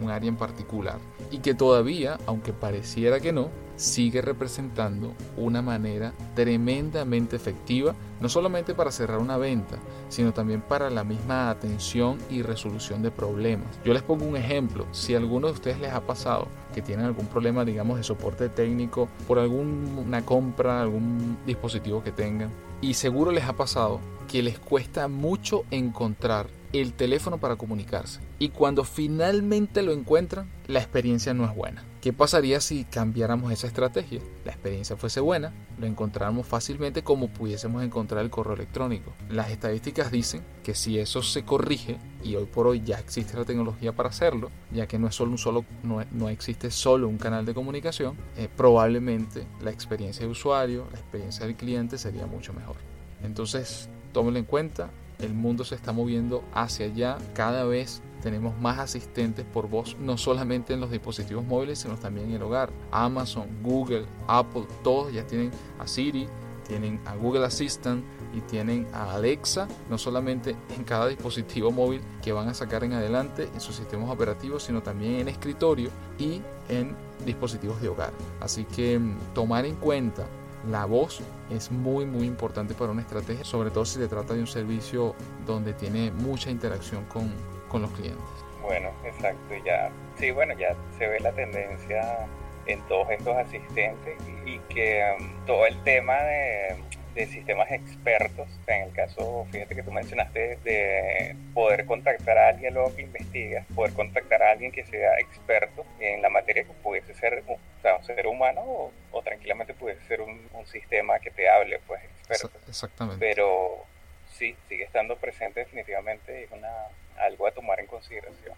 un 0.00 0.10
área 0.10 0.28
en 0.28 0.36
particular. 0.36 0.98
Y 1.30 1.38
que 1.38 1.54
todavía, 1.54 2.18
aunque 2.26 2.52
pareciera 2.52 3.20
que 3.20 3.32
no, 3.32 3.48
sigue 3.76 4.22
representando 4.22 5.14
una 5.36 5.62
manera 5.62 6.12
tremendamente 6.34 7.36
efectiva, 7.36 7.94
no 8.20 8.28
solamente 8.28 8.74
para 8.74 8.92
cerrar 8.92 9.18
una 9.18 9.36
venta, 9.36 9.78
sino 10.08 10.32
también 10.32 10.60
para 10.60 10.90
la 10.90 11.04
misma 11.04 11.50
atención 11.50 12.18
y 12.30 12.42
resolución 12.42 13.02
de 13.02 13.10
problemas. 13.10 13.66
Yo 13.84 13.92
les 13.92 14.02
pongo 14.02 14.24
un 14.24 14.36
ejemplo, 14.36 14.86
si 14.92 15.14
a 15.14 15.18
alguno 15.18 15.48
de 15.48 15.54
ustedes 15.54 15.80
les 15.80 15.92
ha 15.92 16.00
pasado 16.00 16.48
que 16.74 16.82
tienen 16.82 17.06
algún 17.06 17.26
problema, 17.26 17.64
digamos, 17.64 17.98
de 17.98 18.04
soporte 18.04 18.48
técnico 18.48 19.08
por 19.26 19.38
alguna 19.38 20.24
compra, 20.24 20.80
algún 20.80 21.36
dispositivo 21.46 22.02
que 22.02 22.12
tengan, 22.12 22.50
y 22.80 22.94
seguro 22.94 23.30
les 23.30 23.44
ha 23.44 23.54
pasado 23.54 24.00
que 24.28 24.42
les 24.42 24.58
cuesta 24.58 25.08
mucho 25.08 25.64
encontrar 25.70 26.48
el 26.72 26.92
teléfono 26.92 27.38
para 27.38 27.56
comunicarse. 27.56 28.20
Y 28.44 28.50
cuando 28.50 28.84
finalmente 28.84 29.82
lo 29.82 29.92
encuentran, 29.92 30.50
la 30.66 30.78
experiencia 30.78 31.32
no 31.32 31.46
es 31.46 31.54
buena. 31.54 31.82
¿Qué 32.02 32.12
pasaría 32.12 32.60
si 32.60 32.84
cambiáramos 32.84 33.50
esa 33.50 33.66
estrategia? 33.66 34.20
La 34.44 34.52
experiencia 34.52 34.98
fuese 34.98 35.20
buena, 35.20 35.54
lo 35.78 35.86
encontráramos 35.86 36.46
fácilmente 36.46 37.02
como 37.02 37.28
pudiésemos 37.28 37.82
encontrar 37.82 38.22
el 38.22 38.28
correo 38.28 38.52
electrónico. 38.52 39.14
Las 39.30 39.48
estadísticas 39.48 40.10
dicen 40.10 40.42
que 40.62 40.74
si 40.74 40.98
eso 40.98 41.22
se 41.22 41.42
corrige, 41.46 41.96
y 42.22 42.36
hoy 42.36 42.44
por 42.44 42.66
hoy 42.66 42.82
ya 42.84 42.98
existe 42.98 43.34
la 43.34 43.46
tecnología 43.46 43.92
para 43.92 44.10
hacerlo, 44.10 44.50
ya 44.70 44.86
que 44.86 44.98
no 44.98 45.08
es 45.08 45.14
solo 45.14 45.30
un 45.30 45.38
solo, 45.38 45.64
no, 45.82 46.28
existe 46.28 46.70
solo 46.70 47.08
un 47.08 47.16
canal 47.16 47.46
de 47.46 47.54
comunicación, 47.54 48.14
eh, 48.36 48.50
probablemente 48.54 49.46
la 49.62 49.70
experiencia 49.70 50.26
de 50.26 50.30
usuario, 50.30 50.86
la 50.92 50.98
experiencia 50.98 51.46
del 51.46 51.56
cliente 51.56 51.96
sería 51.96 52.26
mucho 52.26 52.52
mejor. 52.52 52.76
Entonces, 53.22 53.88
tómenlo 54.12 54.38
en 54.38 54.44
cuenta, 54.44 54.90
el 55.18 55.32
mundo 55.32 55.64
se 55.64 55.74
está 55.74 55.92
moviendo 55.92 56.44
hacia 56.52 56.86
allá, 56.86 57.18
cada 57.34 57.64
vez 57.64 58.02
tenemos 58.24 58.58
más 58.58 58.78
asistentes 58.78 59.44
por 59.44 59.68
voz, 59.68 59.98
no 60.00 60.16
solamente 60.16 60.72
en 60.72 60.80
los 60.80 60.90
dispositivos 60.90 61.44
móviles, 61.44 61.80
sino 61.80 61.96
también 61.96 62.30
en 62.30 62.36
el 62.36 62.42
hogar. 62.42 62.70
Amazon, 62.90 63.46
Google, 63.62 64.06
Apple, 64.26 64.64
todos 64.82 65.12
ya 65.12 65.26
tienen 65.26 65.50
a 65.78 65.86
Siri, 65.86 66.26
tienen 66.66 66.98
a 67.04 67.16
Google 67.16 67.44
Assistant 67.44 68.02
y 68.32 68.40
tienen 68.40 68.86
a 68.94 69.12
Alexa, 69.12 69.68
no 69.90 69.98
solamente 69.98 70.56
en 70.74 70.84
cada 70.84 71.06
dispositivo 71.08 71.70
móvil 71.70 72.00
que 72.22 72.32
van 72.32 72.48
a 72.48 72.54
sacar 72.54 72.82
en 72.82 72.94
adelante 72.94 73.50
en 73.52 73.60
sus 73.60 73.76
sistemas 73.76 74.08
operativos, 74.08 74.62
sino 74.62 74.82
también 74.82 75.16
en 75.16 75.28
escritorio 75.28 75.90
y 76.18 76.40
en 76.70 76.96
dispositivos 77.26 77.82
de 77.82 77.90
hogar. 77.90 78.14
Así 78.40 78.64
que 78.64 78.98
mm, 78.98 79.34
tomar 79.34 79.66
en 79.66 79.74
cuenta 79.76 80.24
la 80.70 80.86
voz 80.86 81.20
es 81.50 81.70
muy 81.70 82.06
muy 82.06 82.26
importante 82.26 82.72
para 82.72 82.90
una 82.90 83.02
estrategia, 83.02 83.44
sobre 83.44 83.70
todo 83.70 83.84
si 83.84 83.98
se 83.98 84.08
trata 84.08 84.32
de 84.32 84.40
un 84.40 84.46
servicio 84.46 85.14
donde 85.46 85.74
tiene 85.74 86.10
mucha 86.10 86.50
interacción 86.50 87.04
con, 87.04 87.30
con 87.74 87.82
los 87.82 87.90
clientes. 87.90 88.22
Bueno, 88.62 88.92
exacto, 89.04 89.52
ya, 89.66 89.90
sí, 90.16 90.30
bueno, 90.30 90.56
ya 90.56 90.76
se 90.96 91.08
ve 91.08 91.18
la 91.18 91.32
tendencia 91.32 92.24
en 92.66 92.80
todos 92.82 93.10
estos 93.10 93.36
asistentes 93.36 94.16
y, 94.46 94.60
que 94.72 95.02
um, 95.18 95.44
todo 95.44 95.66
el 95.66 95.82
tema 95.82 96.14
de, 96.22 96.76
de, 97.16 97.26
sistemas 97.26 97.72
expertos, 97.72 98.46
en 98.68 98.82
el 98.82 98.92
caso, 98.92 99.44
fíjate 99.50 99.74
que 99.74 99.82
tú 99.82 99.90
mencionaste 99.90 100.56
de 100.62 101.34
poder 101.52 101.84
contactar 101.84 102.38
a 102.38 102.48
alguien 102.50 102.74
luego 102.74 102.94
que 102.94 103.02
investiga, 103.02 103.66
poder 103.74 103.92
contactar 103.92 104.40
a 104.44 104.52
alguien 104.52 104.70
que 104.70 104.86
sea 104.86 105.18
experto 105.18 105.84
en 105.98 106.22
la 106.22 106.30
materia 106.30 106.62
que 106.62 106.72
pudiese 106.74 107.12
ser 107.14 107.42
o 107.48 107.58
sea, 107.82 107.96
un 107.96 108.04
ser 108.04 108.24
humano 108.28 108.60
o, 108.60 108.92
o 109.10 109.22
tranquilamente 109.22 109.74
pudiese 109.74 110.00
ser 110.06 110.20
un, 110.20 110.48
un, 110.52 110.66
sistema 110.68 111.18
que 111.18 111.32
te 111.32 111.48
hable, 111.48 111.80
pues 111.88 112.04
experto. 112.04 112.56
Exactamente. 112.68 113.18
Pero 113.18 113.84
sí, 114.30 114.54
sigue 114.68 114.84
estando 114.84 115.16
presente 115.16 115.58
definitivamente 115.60 116.44
es 116.44 116.52
una, 116.52 116.70
algo 117.18 117.46
a 117.46 117.52
tomar 117.52 117.80
en 117.80 117.86
consideración. 117.86 118.54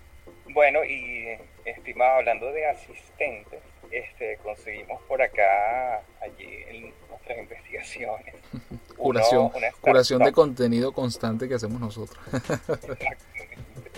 Bueno, 0.48 0.84
y 0.84 1.38
estimado, 1.64 2.18
hablando 2.18 2.50
de 2.52 2.66
asistentes, 2.66 3.60
este, 3.90 4.38
conseguimos 4.42 5.02
por 5.02 5.20
acá, 5.20 6.02
allí 6.20 6.64
en 6.68 6.94
nuestras 7.08 7.38
investigaciones. 7.38 8.34
curación, 8.96 9.50
curación 9.80 10.24
de 10.24 10.32
contenido 10.32 10.92
constante 10.92 11.48
que 11.48 11.54
hacemos 11.54 11.80
nosotros. 11.80 12.18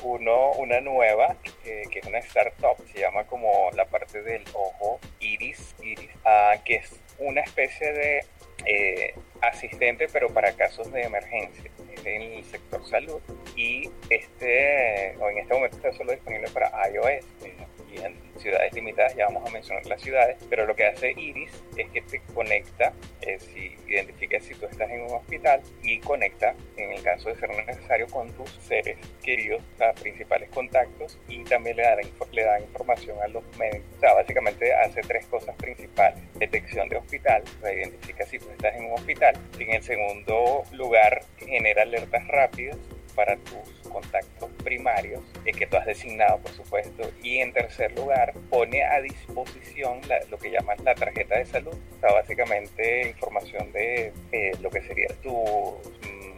Uno, 0.02 0.52
una 0.52 0.80
nueva, 0.80 1.36
que 1.62 1.82
es 1.82 2.06
una 2.06 2.18
startup, 2.18 2.76
se 2.92 3.00
llama 3.00 3.24
como 3.24 3.70
la 3.74 3.84
parte 3.86 4.22
del 4.22 4.44
ojo 4.52 5.00
iris, 5.20 5.74
iris 5.82 6.10
ah, 6.24 6.54
que 6.64 6.76
es 6.76 7.00
una 7.18 7.40
especie 7.40 7.92
de 7.92 8.24
eh, 8.64 9.14
asistente, 9.40 10.08
pero 10.12 10.28
para 10.28 10.52
casos 10.52 10.90
de 10.92 11.02
emergencia 11.02 11.70
en 12.04 12.22
el 12.22 12.44
sector 12.44 12.84
salud. 12.86 13.20
Y 13.56 13.88
este, 14.10 15.16
o 15.18 15.28
en 15.28 15.38
este 15.38 15.54
momento 15.54 15.76
está 15.76 15.92
solo 15.92 16.12
disponible 16.12 16.48
para 16.50 16.70
iOS. 16.90 17.24
Eh, 17.44 17.66
y 17.92 18.00
en 18.00 18.14
ciudades 18.38 18.72
limitadas, 18.72 19.14
ya 19.16 19.26
vamos 19.26 19.48
a 19.48 19.52
mencionar 19.52 19.84
las 19.86 20.00
ciudades, 20.00 20.36
pero 20.48 20.66
lo 20.66 20.74
que 20.74 20.86
hace 20.86 21.12
Iris 21.12 21.50
es 21.76 21.88
que 21.90 22.02
te 22.02 22.20
conecta, 22.34 22.92
eh, 23.22 23.38
si 23.38 23.76
identifica 23.88 24.40
si 24.40 24.54
tú 24.54 24.66
estás 24.66 24.90
en 24.90 25.02
un 25.02 25.12
hospital 25.12 25.60
y 25.82 25.98
conecta, 26.00 26.54
en 26.76 26.92
el 26.92 27.02
caso 27.02 27.28
de 27.28 27.36
ser 27.36 27.50
necesario, 27.66 28.06
con 28.08 28.32
tus 28.32 28.50
seres 28.50 28.98
queridos, 29.22 29.62
o 29.80 30.00
principales 30.00 30.48
contactos, 30.50 31.18
y 31.28 31.44
también 31.44 31.76
le 31.76 31.82
da, 31.82 31.96
le 32.32 32.44
da 32.44 32.60
información 32.60 33.16
a 33.22 33.28
los 33.28 33.44
médicos. 33.56 33.88
O 33.96 34.00
sea, 34.00 34.14
básicamente 34.14 34.72
hace 34.74 35.00
tres 35.02 35.26
cosas 35.26 35.54
principales. 35.56 36.20
Detección 36.34 36.88
de 36.88 36.96
hospital, 36.96 37.42
o 37.62 37.68
identifica 37.68 38.24
si 38.26 38.38
tú 38.38 38.50
estás 38.50 38.74
en 38.76 38.84
un 38.84 38.92
hospital. 38.92 39.34
En 39.58 39.74
el 39.74 39.82
segundo 39.82 40.62
lugar, 40.72 41.20
genera 41.38 41.82
alertas 41.82 42.26
rápidas 42.28 42.76
para 43.18 43.36
tus 43.38 43.90
contactos 43.90 44.48
primarios, 44.62 45.20
eh, 45.44 45.50
que 45.50 45.66
tú 45.66 45.76
has 45.76 45.86
designado, 45.86 46.38
por 46.38 46.52
supuesto. 46.52 47.10
Y 47.20 47.38
en 47.38 47.52
tercer 47.52 47.90
lugar, 47.98 48.32
pone 48.48 48.84
a 48.84 49.00
disposición 49.00 50.00
lo 50.30 50.38
que 50.38 50.52
llaman 50.52 50.78
la 50.84 50.94
tarjeta 50.94 51.36
de 51.36 51.44
salud. 51.44 51.74
O 51.96 52.00
sea, 52.00 52.12
básicamente 52.12 53.08
información 53.08 53.72
de 53.72 54.12
lo 54.60 54.70
que 54.70 54.82
sería 54.82 55.08
tus 55.20 55.34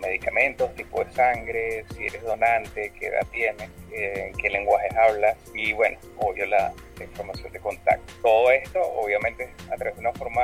medicamentos, 0.00 0.74
tipo 0.74 1.04
de 1.04 1.12
sangre, 1.12 1.84
si 1.94 2.06
eres 2.06 2.22
donante, 2.22 2.90
qué 2.98 3.08
edad 3.08 3.26
tienes, 3.30 3.68
eh, 3.92 4.32
qué 4.38 4.50
lenguajes 4.50 4.94
hablas 4.96 5.36
y 5.54 5.72
bueno, 5.72 5.98
obvio 6.18 6.46
la, 6.46 6.72
información 7.00 7.50
de 7.50 7.60
contacto. 7.60 8.12
Todo 8.20 8.50
esto 8.50 8.78
obviamente 8.78 9.48
a 9.72 9.76
través 9.76 9.94
de 9.94 10.00
una 10.00 10.12
forma 10.12 10.42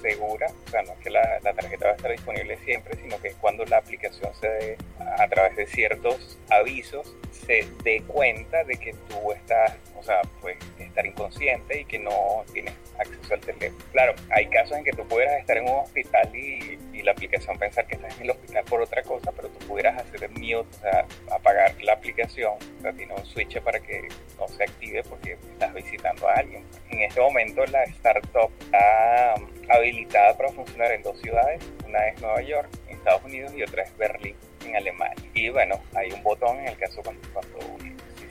segura, 0.00 0.48
o 0.66 0.68
sea, 0.68 0.82
no 0.82 0.94
es 0.94 0.98
que 0.98 1.10
la, 1.10 1.38
la 1.44 1.52
tarjeta 1.52 1.84
va 1.84 1.92
a 1.92 1.94
estar 1.94 2.10
disponible 2.10 2.58
siempre, 2.64 2.96
sino 3.00 3.20
que 3.20 3.30
cuando 3.34 3.64
la 3.66 3.76
aplicación 3.76 4.34
se 4.34 4.48
dé 4.48 4.78
a 4.98 5.28
través 5.28 5.54
de 5.54 5.64
ciertos 5.66 6.40
avisos, 6.50 7.14
se 7.30 7.66
dé 7.84 8.02
cuenta 8.02 8.64
de 8.64 8.76
que 8.78 8.94
tú 9.08 9.30
estás, 9.32 9.74
o 9.96 10.02
sea, 10.02 10.20
pues 10.40 10.56
estar 10.78 11.06
inconsciente 11.06 11.80
y 11.80 11.84
que 11.84 11.98
no 11.98 12.44
tienes 12.52 12.74
acceso 12.98 13.34
al 13.34 13.40
teléfono. 13.40 13.84
Claro, 13.92 14.14
hay 14.30 14.46
casos 14.46 14.76
en 14.76 14.84
que 14.84 14.92
tú 14.92 15.06
pudieras 15.06 15.40
estar 15.40 15.56
en 15.56 15.64
un 15.64 15.80
hospital 15.80 16.34
y, 16.34 16.78
y 16.92 17.02
la 17.02 17.12
aplicación 17.12 17.58
pensar 17.58 17.86
que 17.86 17.94
estás 17.94 18.16
en 18.16 18.24
el 18.24 18.30
hospital 18.30 18.64
por 18.64 18.82
otra 18.82 19.02
cosa, 19.02 19.32
pero 19.34 19.48
tú 19.48 19.66
pudieras 19.66 20.00
hacer 20.00 20.24
el 20.24 20.30
mute, 20.32 20.56
o 20.56 20.80
sea, 20.80 21.06
apagar 21.30 21.74
la 21.82 21.94
aplicación, 21.94 22.54
tiene 22.90 23.14
un 23.14 23.24
switch 23.26 23.60
para 23.60 23.78
que 23.78 24.08
no 24.38 24.48
se 24.48 24.64
active 24.64 25.02
porque 25.04 25.32
estás 25.34 25.72
visitando 25.74 26.28
a 26.28 26.34
alguien. 26.34 26.64
En 26.90 27.02
este 27.02 27.20
momento 27.20 27.64
la 27.66 27.84
startup 27.84 28.50
está 28.60 29.34
habilitada 29.68 30.36
para 30.36 30.48
funcionar 30.50 30.92
en 30.92 31.02
dos 31.02 31.20
ciudades, 31.20 31.62
una 31.86 32.08
es 32.08 32.20
Nueva 32.20 32.42
York, 32.42 32.68
en 32.88 32.96
Estados 32.96 33.22
Unidos, 33.24 33.52
y 33.54 33.62
otra 33.62 33.82
es 33.82 33.96
Berlín, 33.96 34.36
en 34.64 34.76
Alemania. 34.76 35.24
Y 35.34 35.48
bueno, 35.50 35.80
hay 35.94 36.10
un 36.10 36.22
botón 36.22 36.58
en 36.58 36.68
el 36.68 36.78
caso 36.78 37.02
cuando, 37.02 37.28
cuando 37.32 37.58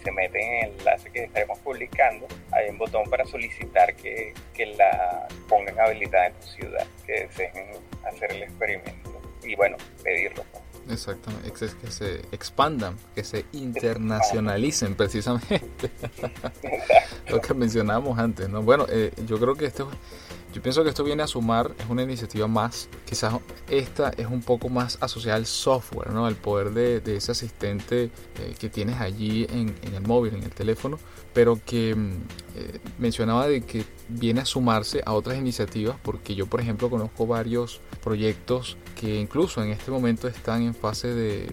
se 0.04 0.12
meten 0.12 0.42
en 0.42 0.66
el 0.66 0.80
enlace 0.80 1.12
que 1.12 1.24
estaremos 1.26 1.60
publicando, 1.60 2.28
hay 2.52 2.70
un 2.70 2.78
botón 2.78 3.10
para 3.10 3.24
solicitar 3.26 3.96
que, 3.96 4.34
que 4.54 4.66
la 4.66 5.28
pongan 5.48 5.80
habilitada 5.80 6.28
en 6.28 6.34
tu 6.34 6.48
ciudad, 6.48 6.88
que 7.06 7.28
deseen 7.28 7.52
hacer 8.04 8.32
el 8.32 8.44
experimento 8.44 9.22
y 9.44 9.56
bueno, 9.56 9.78
pedirlo. 10.04 10.44
Exactamente, 10.92 11.52
que 11.52 11.92
se 11.92 12.22
expandan, 12.32 12.98
que 13.16 13.24
se 13.24 13.46
internacionalicen 13.54 14.96
precisamente. 14.96 15.92
Lo 17.30 17.40
que 17.40 17.54
mencionábamos 17.54 18.20
antes, 18.20 18.50
¿no? 18.50 18.62
Bueno, 18.62 18.86
eh, 18.90 19.14
yo 19.26 19.40
creo 19.40 19.56
que 19.56 19.66
esto 19.66 19.90
yo 20.54 20.62
pienso 20.62 20.84
que 20.84 20.90
esto 20.90 21.04
viene 21.04 21.24
a 21.24 21.28
sumar, 21.28 21.74
es 21.80 21.90
una 21.90 22.04
iniciativa 22.04 22.48
más, 22.48 22.90
quizás 23.06 23.36
esta 23.70 24.10
es 24.10 24.28
un 24.28 24.42
poco 24.42 24.70
más 24.70 24.98
asociada 25.02 25.38
al 25.38 25.46
software, 25.46 26.12
¿no? 26.12 26.28
El 26.28 26.36
poder 26.36 26.72
de, 26.72 27.16
ese 27.16 27.32
asistente 27.32 28.06
eh, 28.40 28.56
que 28.60 28.70
tienes 28.70 29.00
allí 29.00 29.48
en, 29.50 29.74
el 29.94 30.02
móvil, 30.02 30.36
en 30.36 30.44
el 30.44 30.52
teléfono, 30.52 31.00
pero 31.34 31.60
que 31.66 31.96
mm, 31.96 32.12
eh, 32.56 32.80
mencionaba 33.00 33.48
de 33.48 33.62
que 33.62 33.86
viene 34.10 34.42
a 34.42 34.46
sumarse 34.46 35.02
a 35.06 35.14
otras 35.14 35.38
iniciativas, 35.38 35.96
porque 36.04 36.36
yo, 36.36 36.48
por 36.48 36.60
ejemplo, 36.60 36.90
conozco 36.90 37.26
varios 37.26 37.80
proyectos 38.04 38.78
que 39.00 39.20
incluso 39.20 39.64
en 39.64 39.72
este 39.72 39.90
momento 39.90 40.28
están 40.28 40.64
en 40.64 40.76
fase 40.76 41.08
de, 41.08 41.52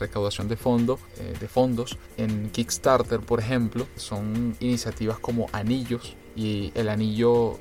recaudación 0.00 0.48
de 0.48 0.56
fondos, 0.56 0.98
eh, 1.18 1.34
de 1.38 1.46
fondos 1.46 1.98
en 2.16 2.50
Kickstarter, 2.50 3.20
por 3.20 3.38
ejemplo, 3.38 3.86
son 3.96 4.56
iniciativas 4.58 5.18
como 5.20 5.46
anillos 5.52 6.16
y 6.34 6.72
el 6.74 6.88
anillo 6.88 7.58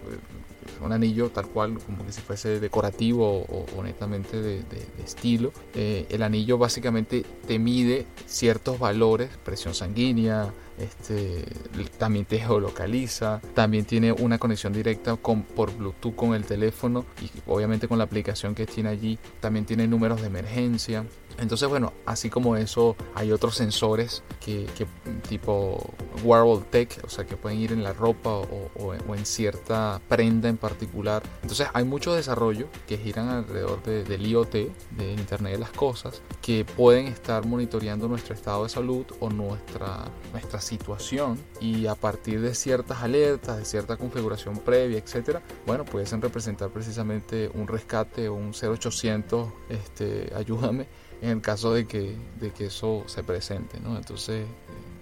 un 0.82 0.91
anillo 0.91 1.30
tal 1.30 1.48
cual 1.48 1.78
como 1.80 2.06
que 2.06 2.12
si 2.12 2.22
fuese 2.22 2.60
decorativo 2.60 3.45
o, 3.48 3.84
netamente 3.84 4.41
de, 4.41 4.63
estilo. 5.04 5.52
Eh, 5.74 6.06
el 6.10 6.24
anillo 6.24 6.58
básicamente 6.58 7.26
te 7.48 7.60
mide 7.60 8.06
ciertos 8.26 8.80
valores, 8.80 9.30
presión 9.43 9.74
sanguínea, 9.74 10.54
este, 10.79 11.45
también 11.97 12.25
te 12.25 12.39
geolocaliza, 12.39 13.41
también 13.53 13.85
tiene 13.85 14.11
una 14.11 14.37
conexión 14.37 14.73
directa 14.73 15.15
con, 15.17 15.43
por 15.43 15.75
Bluetooth 15.75 16.15
con 16.15 16.33
el 16.33 16.45
teléfono 16.45 17.05
y 17.21 17.29
obviamente 17.47 17.87
con 17.87 17.97
la 17.97 18.05
aplicación 18.05 18.55
que 18.55 18.65
tiene 18.65 18.89
allí, 18.89 19.19
también 19.39 19.65
tiene 19.65 19.87
números 19.87 20.21
de 20.21 20.27
emergencia. 20.27 21.05
Entonces, 21.37 21.69
bueno, 21.69 21.93
así 22.05 22.29
como 22.29 22.57
eso, 22.57 22.95
hay 23.15 23.31
otros 23.31 23.55
sensores 23.55 24.23
que, 24.41 24.67
tipo 25.27 25.93
wearable 26.23 26.65
tech, 26.69 27.01
o 27.05 27.09
sea, 27.09 27.25
que 27.25 27.37
pueden 27.37 27.59
ir 27.59 27.71
en 27.71 27.83
la 27.83 27.93
ropa 27.93 28.29
o, 28.29 28.93
en 28.93 29.25
cierta 29.25 30.01
prenda 30.09 30.49
en 30.49 30.57
particular. 30.57 31.23
Entonces, 31.41 31.67
hay 31.73 31.85
mucho 31.85 32.13
desarrollo 32.13 32.67
que 32.87 32.97
giran 32.97 33.29
alrededor 33.29 33.81
del 33.83 34.27
IoT, 34.27 34.51
de 34.51 35.13
Internet 35.13 35.53
de 35.53 35.59
las 35.59 35.71
Cosas, 35.71 36.21
que 36.41 36.65
pueden 36.65 37.07
estar 37.07 37.45
monitoreando 37.45 38.07
nuestro 38.07 38.33
estado 38.33 38.63
de 38.63 38.69
salud 38.69 39.05
o 39.19 39.29
nuestra, 39.29 40.05
nuestra 40.33 40.59
situación 40.69 41.39
y 41.60 41.88
a 41.88 41.95
partir 41.95 42.41
de 42.41 42.53
ciertas 42.53 43.01
alertas, 43.01 43.58
de 43.58 43.65
cierta 43.65 43.97
configuración 43.97 44.60
previa, 44.60 44.99
etcétera, 44.99 45.41
bueno, 45.65 45.84
pueden 45.86 46.21
representar 46.21 46.69
precisamente 46.69 47.49
un 47.53 47.67
rescate 47.67 48.29
o 48.29 48.36
un 48.36 48.53
0800, 48.53 49.49
este, 49.69 50.32
ayúdame 50.36 50.88
en 51.21 51.29
el 51.29 51.41
caso 51.41 51.73
de 51.73 51.86
que, 51.86 52.15
de 52.39 52.51
que 52.51 52.67
eso 52.67 53.03
se 53.08 53.23
presente, 53.23 53.79
¿no? 53.79 53.97
Entonces 53.97 54.45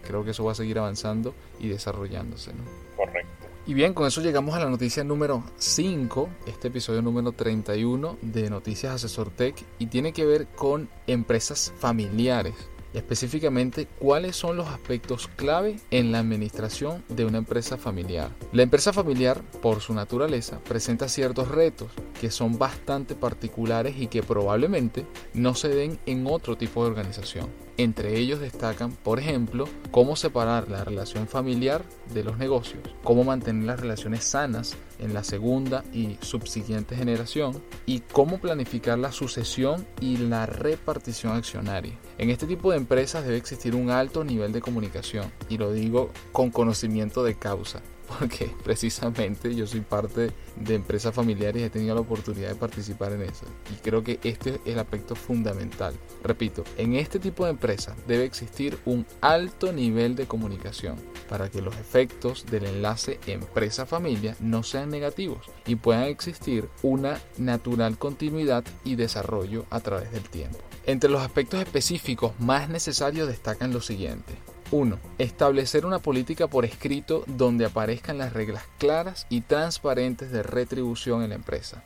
creo 0.06 0.24
que 0.24 0.32
eso 0.32 0.44
va 0.46 0.54
a 0.54 0.56
seguir 0.56 0.80
avanzando 0.80 1.34
y 1.60 1.68
desarrollándose, 1.68 2.54
¿no? 2.54 2.64
Correcto. 2.96 3.28
Y 3.66 3.74
bien, 3.74 3.94
con 3.94 4.08
eso 4.08 4.22
llegamos 4.22 4.56
a 4.56 4.60
la 4.60 4.70
noticia 4.70 5.04
número 5.04 5.44
5, 5.58 6.30
este 6.48 6.70
episodio 6.70 7.02
número 7.02 7.34
31 7.34 8.18
de 8.22 8.50
Noticias 8.50 8.94
Asesor 8.94 9.30
Tech 9.30 9.56
y 9.78 9.88
tiene 9.88 10.14
que 10.14 10.26
ver 10.26 10.48
con 10.48 10.90
empresas 11.06 11.74
familiares 11.78 12.56
específicamente 12.94 13.88
cuáles 14.00 14.36
son 14.36 14.58
los 14.58 14.68
aspectos 14.68 15.30
clave 15.36 15.80
en 15.92 16.12
la 16.12 16.20
administración 16.20 17.04
de 17.10 17.26
una 17.26 17.38
empresa 17.38 17.78
familiar. 17.78 18.32
La 18.52 18.64
empresa 18.64 18.94
familiar, 18.94 19.42
por 19.62 19.82
su 19.82 19.94
naturaleza, 19.94 20.60
presenta 20.60 21.08
ciertos 21.08 21.50
retos 21.50 21.92
que 22.20 22.32
son 22.32 22.58
bastante 22.58 23.16
particulares 23.16 23.96
y 23.98 24.08
que 24.08 24.24
probablemente 24.24 25.06
no 25.34 25.56
se 25.56 25.70
den 25.70 26.00
en 26.06 26.28
otro 26.28 26.58
tipo 26.58 26.84
de 26.84 26.92
organización. 26.92 27.48
Entre 27.78 28.18
ellos 28.18 28.40
destacan, 28.40 28.92
por 28.92 29.20
ejemplo, 29.20 29.68
cómo 29.92 30.16
separar 30.16 30.68
la 30.68 30.84
relación 30.84 31.28
familiar 31.28 31.84
de 32.14 32.24
los 32.24 32.38
negocios, 32.40 32.82
cómo 33.04 33.24
mantener 33.24 33.66
las 33.66 33.80
relaciones 33.80 34.24
sanas 34.24 34.76
en 35.00 35.14
la 35.14 35.24
segunda 35.24 35.84
y 35.94 36.18
subsiguiente 36.22 36.96
generación 36.96 37.62
y 37.86 38.00
cómo 38.00 38.40
planificar 38.40 38.98
la 38.98 39.12
sucesión 39.12 39.86
y 40.02 40.18
la 40.18 40.46
repartición 40.46 41.36
accionaria. 41.36 41.94
En 42.18 42.30
este 42.30 42.48
tipo 42.48 42.72
de 42.72 42.78
empresas 42.78 43.24
debe 43.24 43.38
existir 43.38 43.76
un 43.76 43.90
alto 43.90 44.24
nivel 44.24 44.52
de 44.52 44.62
comunicación 44.62 45.32
y 45.50 45.58
lo 45.58 45.72
digo 45.72 46.12
con 46.32 46.52
conocimiento 46.52 47.24
de 47.24 47.36
causa 47.36 47.82
porque 48.08 48.52
precisamente 48.64 49.54
yo 49.56 49.68
soy 49.68 49.82
parte 49.82 50.32
de 50.56 50.76
empresas 50.76 51.14
familiares 51.14 51.62
y 51.62 51.66
he 51.66 51.70
tenido 51.70 51.96
la 51.96 52.02
oportunidad 52.02 52.50
de 52.50 52.56
participar 52.56 53.12
en 53.12 53.24
eso. 53.24 53.46
Y 53.72 53.76
creo 53.82 54.04
que 54.04 54.20
este 54.24 54.56
es 54.56 54.60
el 54.66 54.80
aspecto 54.80 55.16
fundamental. 55.16 55.94
Repito, 56.24 56.64
en 56.78 56.96
este 56.96 57.20
tipo 57.20 57.46
de 57.46 57.52
empresas 57.52 57.96
debe 58.08 58.26
existir 58.26 58.78
un 58.86 59.06
alto 59.22 59.72
nivel 59.72 60.16
de 60.16 60.28
comunicación 60.28 60.96
para 61.30 61.50
que 61.50 61.62
los 61.62 61.76
efectos 61.78 62.46
del 62.46 62.66
enlace 62.66 63.20
empresa-familia 63.28 64.36
no 64.40 64.64
sean 64.64 64.90
negativos 64.90 65.46
y 65.66 65.76
puedan 65.76 66.04
existir 66.04 66.70
una 66.82 67.20
natural 67.38 67.98
continuidad 67.98 68.64
y 68.84 68.96
desarrollo 68.96 69.66
a 69.70 69.80
través 69.80 70.12
del 70.12 70.24
tiempo. 70.30 70.60
Entre 70.86 71.10
los 71.10 71.22
aspectos 71.22 71.60
específicos 71.60 72.32
más 72.40 72.70
necesarios 72.70 73.28
destacan 73.28 73.74
lo 73.74 73.82
siguiente. 73.82 74.34
1. 74.72 75.00
Establecer 75.18 75.86
una 75.86 76.00
política 76.00 76.48
por 76.48 76.66
escrito 76.66 77.24
donde 77.28 77.66
aparezcan 77.66 78.18
las 78.18 78.34
reglas 78.34 78.64
claras 78.78 79.26
y 79.30 79.42
transparentes 79.42 80.32
de 80.32 80.44
retribución 80.44 81.24
en 81.24 81.30
la 81.30 81.36
empresa. 81.36 81.84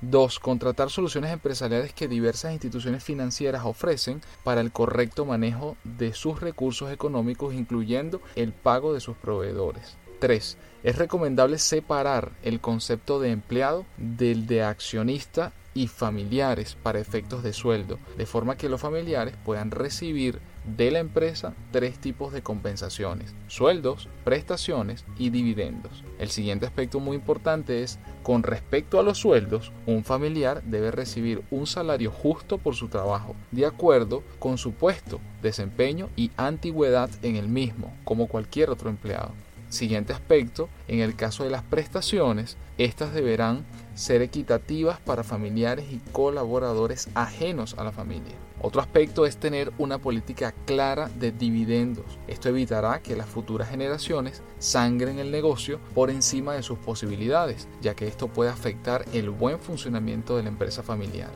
2. 0.00 0.40
Contratar 0.40 0.90
soluciones 0.90 1.32
empresariales 1.32 1.92
que 1.92 2.08
diversas 2.08 2.52
instituciones 2.52 3.02
financieras 3.02 3.64
ofrecen 3.64 4.20
para 4.44 4.60
el 4.60 4.72
correcto 4.72 5.24
manejo 5.24 5.76
de 5.84 6.12
sus 6.12 6.40
recursos 6.40 6.92
económicos, 6.92 7.54
incluyendo 7.54 8.20
el 8.34 8.52
pago 8.52 8.92
de 8.92 9.00
sus 9.00 9.16
proveedores. 9.16 9.96
3. 10.18 10.58
Es 10.82 10.96
recomendable 10.96 11.58
separar 11.58 12.32
el 12.42 12.60
concepto 12.60 13.20
de 13.20 13.30
empleado 13.30 13.86
del 13.96 14.46
de 14.46 14.62
accionista 14.62 15.52
y 15.74 15.88
familiares 15.88 16.76
para 16.82 17.00
efectos 17.00 17.42
de 17.42 17.52
sueldo, 17.52 17.98
de 18.16 18.26
forma 18.26 18.56
que 18.56 18.68
los 18.68 18.80
familiares 18.80 19.34
puedan 19.44 19.70
recibir 19.70 20.40
de 20.76 20.90
la 20.90 20.98
empresa 20.98 21.54
tres 21.70 21.98
tipos 21.98 22.32
de 22.32 22.42
compensaciones, 22.42 23.34
sueldos, 23.46 24.08
prestaciones 24.24 25.04
y 25.18 25.30
dividendos. 25.30 26.04
El 26.18 26.30
siguiente 26.30 26.66
aspecto 26.66 27.00
muy 27.00 27.16
importante 27.16 27.82
es, 27.82 27.98
con 28.22 28.42
respecto 28.42 28.98
a 28.98 29.02
los 29.02 29.18
sueldos, 29.18 29.72
un 29.86 30.04
familiar 30.04 30.62
debe 30.64 30.90
recibir 30.90 31.42
un 31.50 31.66
salario 31.66 32.10
justo 32.10 32.58
por 32.58 32.74
su 32.74 32.88
trabajo, 32.88 33.34
de 33.52 33.66
acuerdo 33.66 34.22
con 34.38 34.58
su 34.58 34.72
puesto, 34.72 35.20
desempeño 35.42 36.08
y 36.16 36.30
antigüedad 36.36 37.10
en 37.22 37.36
el 37.36 37.48
mismo, 37.48 37.94
como 38.04 38.26
cualquier 38.26 38.70
otro 38.70 38.90
empleado. 38.90 39.32
Siguiente 39.76 40.14
aspecto, 40.14 40.70
en 40.88 41.00
el 41.00 41.16
caso 41.16 41.44
de 41.44 41.50
las 41.50 41.62
prestaciones, 41.62 42.56
estas 42.78 43.12
deberán 43.12 43.66
ser 43.94 44.22
equitativas 44.22 44.98
para 45.00 45.22
familiares 45.22 45.84
y 45.92 46.00
colaboradores 46.12 47.10
ajenos 47.14 47.74
a 47.76 47.84
la 47.84 47.92
familia. 47.92 48.32
Otro 48.62 48.80
aspecto 48.80 49.26
es 49.26 49.36
tener 49.36 49.74
una 49.76 49.98
política 49.98 50.54
clara 50.64 51.10
de 51.20 51.30
dividendos. 51.30 52.06
Esto 52.26 52.48
evitará 52.48 53.02
que 53.02 53.16
las 53.16 53.28
futuras 53.28 53.68
generaciones 53.68 54.40
sangren 54.58 55.18
el 55.18 55.30
negocio 55.30 55.78
por 55.94 56.08
encima 56.08 56.54
de 56.54 56.62
sus 56.62 56.78
posibilidades, 56.78 57.68
ya 57.82 57.94
que 57.94 58.08
esto 58.08 58.28
puede 58.28 58.48
afectar 58.48 59.04
el 59.12 59.28
buen 59.28 59.58
funcionamiento 59.58 60.38
de 60.38 60.44
la 60.44 60.48
empresa 60.48 60.82
familiar. 60.82 61.30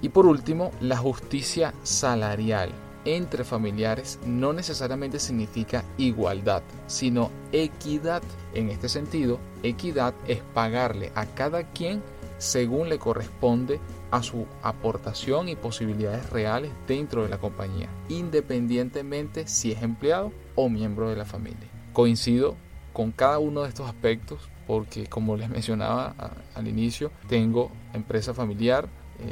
Y 0.00 0.08
por 0.08 0.24
último, 0.24 0.70
la 0.80 0.96
justicia 0.96 1.74
salarial 1.82 2.72
entre 3.04 3.44
familiares 3.44 4.18
no 4.24 4.52
necesariamente 4.52 5.18
significa 5.18 5.84
igualdad, 5.98 6.62
sino 6.86 7.30
equidad. 7.52 8.22
En 8.54 8.70
este 8.70 8.88
sentido, 8.88 9.38
equidad 9.62 10.14
es 10.26 10.40
pagarle 10.54 11.12
a 11.14 11.26
cada 11.26 11.64
quien 11.72 12.02
según 12.38 12.88
le 12.88 12.98
corresponde 12.98 13.80
a 14.10 14.22
su 14.22 14.46
aportación 14.62 15.48
y 15.48 15.56
posibilidades 15.56 16.28
reales 16.30 16.72
dentro 16.88 17.22
de 17.22 17.28
la 17.28 17.38
compañía, 17.38 17.88
independientemente 18.08 19.46
si 19.46 19.72
es 19.72 19.82
empleado 19.82 20.32
o 20.54 20.68
miembro 20.68 21.08
de 21.08 21.16
la 21.16 21.24
familia. 21.24 21.68
Coincido 21.92 22.56
con 22.92 23.12
cada 23.12 23.38
uno 23.38 23.62
de 23.62 23.68
estos 23.68 23.88
aspectos 23.88 24.48
porque 24.66 25.06
como 25.06 25.36
les 25.36 25.48
mencionaba 25.48 26.14
al 26.54 26.68
inicio, 26.68 27.10
tengo 27.28 27.70
empresa 27.92 28.34
familiar, 28.34 28.88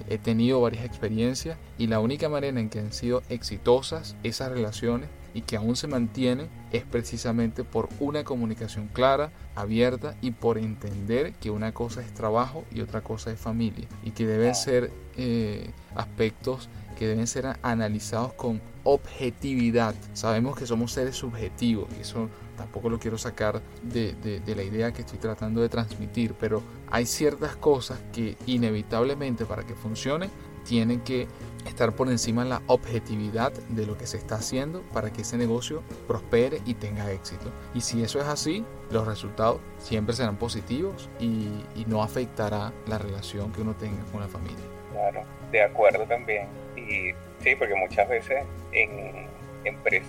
he 0.09 0.19
tenido 0.19 0.61
varias 0.61 0.85
experiencias 0.85 1.57
y 1.79 1.87
la 1.87 2.01
única 2.01 2.29
manera 2.29 2.59
en 2.59 2.69
que 2.69 2.81
han 2.81 2.93
sido 2.93 3.23
exitosas 3.29 4.17
esas 4.23 4.51
relaciones 4.51 5.09
y 5.35 5.43
que 5.43 5.57
aún 5.57 5.77
se 5.77 5.87
mantienen 5.87 6.49
es 6.73 6.85
precisamente 6.85 7.65
por 7.65 7.89
una 8.01 8.25
comunicación 8.25 8.89
clara, 8.89 9.31
abierta 9.55 10.17
y 10.21 10.33
por 10.33 10.59
entender 10.59 11.35
que 11.35 11.51
una 11.51 11.73
cosa 11.73 12.01
es 12.01 12.13
trabajo 12.13 12.65
y 12.73 12.81
otra 12.81 13.03
cosa 13.03 13.31
es 13.31 13.39
familia 13.39 13.87
y 14.05 14.11
que 14.11 14.27
deben 14.27 14.55
ser 14.55 14.91
eh, 15.17 15.71
aspectos 15.95 16.69
que 16.99 17.07
deben 17.07 17.27
ser 17.27 17.57
analizados 17.63 18.35
con 18.35 18.61
objetividad. 18.85 19.95
Sabemos 20.13 20.55
que 20.59 20.67
somos 20.67 20.93
seres 20.93 21.17
subjetivos 21.17 21.89
y 21.97 22.03
eso 22.03 22.29
tampoco 22.61 22.91
lo 22.91 22.99
quiero 22.99 23.17
sacar 23.17 23.63
de, 23.83 24.15
la 24.55 24.63
idea 24.63 24.93
que 24.93 25.01
estoy 25.01 25.19
tratando 25.19 25.63
de 25.63 25.71
transmitir, 25.71 26.35
pero 26.39 26.63
hay 26.91 27.07
ciertas 27.07 27.57
cosas 27.57 27.99
que 28.13 28.37
inevitablemente 28.45 29.47
para 29.47 29.63
que 29.63 29.75
funcione 29.75 30.29
tienen 30.67 31.01
que 31.01 31.27
estar 31.67 31.97
por 31.97 32.11
encima 32.11 32.43
de 32.43 32.51
la 32.51 32.63
objetividad 32.67 33.51
de 33.71 33.87
lo 33.87 33.97
que 33.97 34.07
se 34.07 34.19
está 34.19 34.35
haciendo 34.35 34.83
para 34.93 35.11
que 35.11 35.23
ese 35.23 35.39
negocio 35.39 35.83
prospere 36.07 36.61
y 36.67 36.75
tenga 36.75 37.11
éxito. 37.11 37.51
Y 37.75 37.81
si 37.81 38.03
eso 38.03 38.21
es 38.21 38.27
así, 38.27 38.63
los 38.91 39.07
resultados 39.07 39.59
siempre 39.79 40.15
serán 40.15 40.37
positivos 40.37 41.09
y, 41.19 41.49
y 41.75 41.87
no 41.87 42.03
afectará 42.03 42.75
la 42.87 42.99
relación 42.99 43.53
que 43.53 43.63
uno 43.63 43.75
tenga 43.75 44.05
con 44.13 44.21
la 44.21 44.29
familia. 44.29 44.67
Claro, 44.93 45.23
de 45.51 45.63
acuerdo 45.63 46.05
también. 46.05 46.47
Y 46.77 47.15
sí, 47.43 47.57
porque 47.59 47.75
muchas 47.75 48.07
veces 48.07 48.45
en 48.73 49.31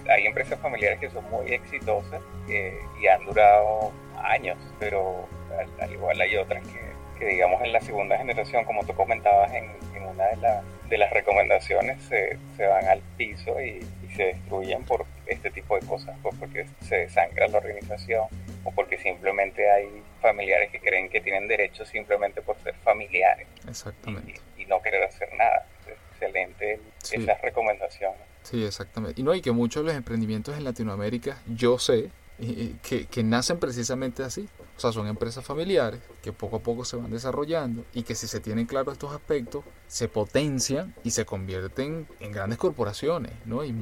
hay 0.10 0.26
empresas 0.26 0.60
familiares 0.60 1.00
que 1.00 1.10
son 1.10 1.30
muy 1.30 1.54
exitosas 1.54 2.22
eh, 2.50 2.80
y 3.02 3.08
han 3.08 3.26
durado 3.26 3.92
años, 4.24 4.58
pero 4.80 5.28
al, 5.80 5.92
igual 5.92 6.20
hay 6.22 6.38
otras 6.38 6.64
que, 7.18 7.26
digamos 7.26 7.62
en 7.62 7.72
la 7.72 7.82
segunda 7.82 8.18
generación, 8.18 8.66
como 8.66 8.84
tú 8.86 8.94
comentabas 8.94 9.54
en, 9.54 9.70
una 10.04 10.26
de, 10.28 10.62
de, 10.90 10.98
las 10.98 11.12
recomendaciones, 11.12 12.02
se, 12.04 12.38
se 12.58 12.66
van 12.66 12.86
al 12.88 13.02
piso 13.16 13.62
y, 13.62 13.86
se 14.16 14.24
destruyen 14.24 14.84
por 14.84 15.06
este 15.26 15.50
tipo 15.52 15.80
de 15.80 15.88
cosas, 15.88 16.18
pues 16.22 16.36
porque 16.38 16.66
se 16.82 16.98
desangra 16.98 17.48
la 17.48 17.60
organización 17.60 18.26
o 18.66 18.72
porque 18.72 18.98
simplemente 18.98 19.72
hay 19.72 20.04
familiares 20.22 20.70
que 20.70 20.82
creen 20.82 21.10
que 21.10 21.22
tienen 21.22 21.48
derecho 21.48 21.86
simplemente 21.86 22.42
por 22.42 22.60
ser 22.60 22.76
familiares. 22.84 23.48
Exactamente. 23.68 24.34
Y, 24.58 24.66
no 24.66 24.82
querer 24.82 25.04
hacer 25.04 25.30
nada. 25.38 25.66
Excelente 26.22 26.80
esas 27.12 27.42
recomendaciones. 27.42 28.20
Sí, 28.44 28.64
exactamente. 28.64 29.20
Y 29.22 29.24
no, 29.24 29.34
y 29.34 29.42
que 29.42 29.52
muchos 29.52 29.84
de 29.84 29.88
los 29.88 29.96
emprendimientos 29.96 30.58
en 30.58 30.64
Latinoamérica, 30.64 31.42
yo 31.48 31.78
sé, 31.78 32.12
que, 32.82 33.06
que, 33.06 33.24
nacen 33.24 33.60
precisamente 33.60 34.24
así. 34.24 34.48
O 34.76 34.80
sea, 34.80 34.92
son 34.92 35.08
empresas 35.08 35.46
familiares 35.46 36.00
que 36.24 36.34
poco 36.34 36.56
a 36.56 36.60
poco 36.60 36.86
se 36.86 36.96
van 36.96 37.12
desarrollando 37.12 37.86
y 37.94 38.02
que 38.02 38.16
si 38.16 38.28
se 38.28 38.40
tienen 38.40 38.66
claro 38.66 38.92
estos 38.92 39.14
aspectos, 39.14 39.64
se 39.88 40.08
potencian 40.08 40.96
y 41.04 41.12
se 41.12 41.24
convierten 41.24 42.08
en 42.20 42.32
grandes 42.32 42.58
corporaciones, 42.58 43.34
¿no? 43.46 43.64
Y 43.64 43.76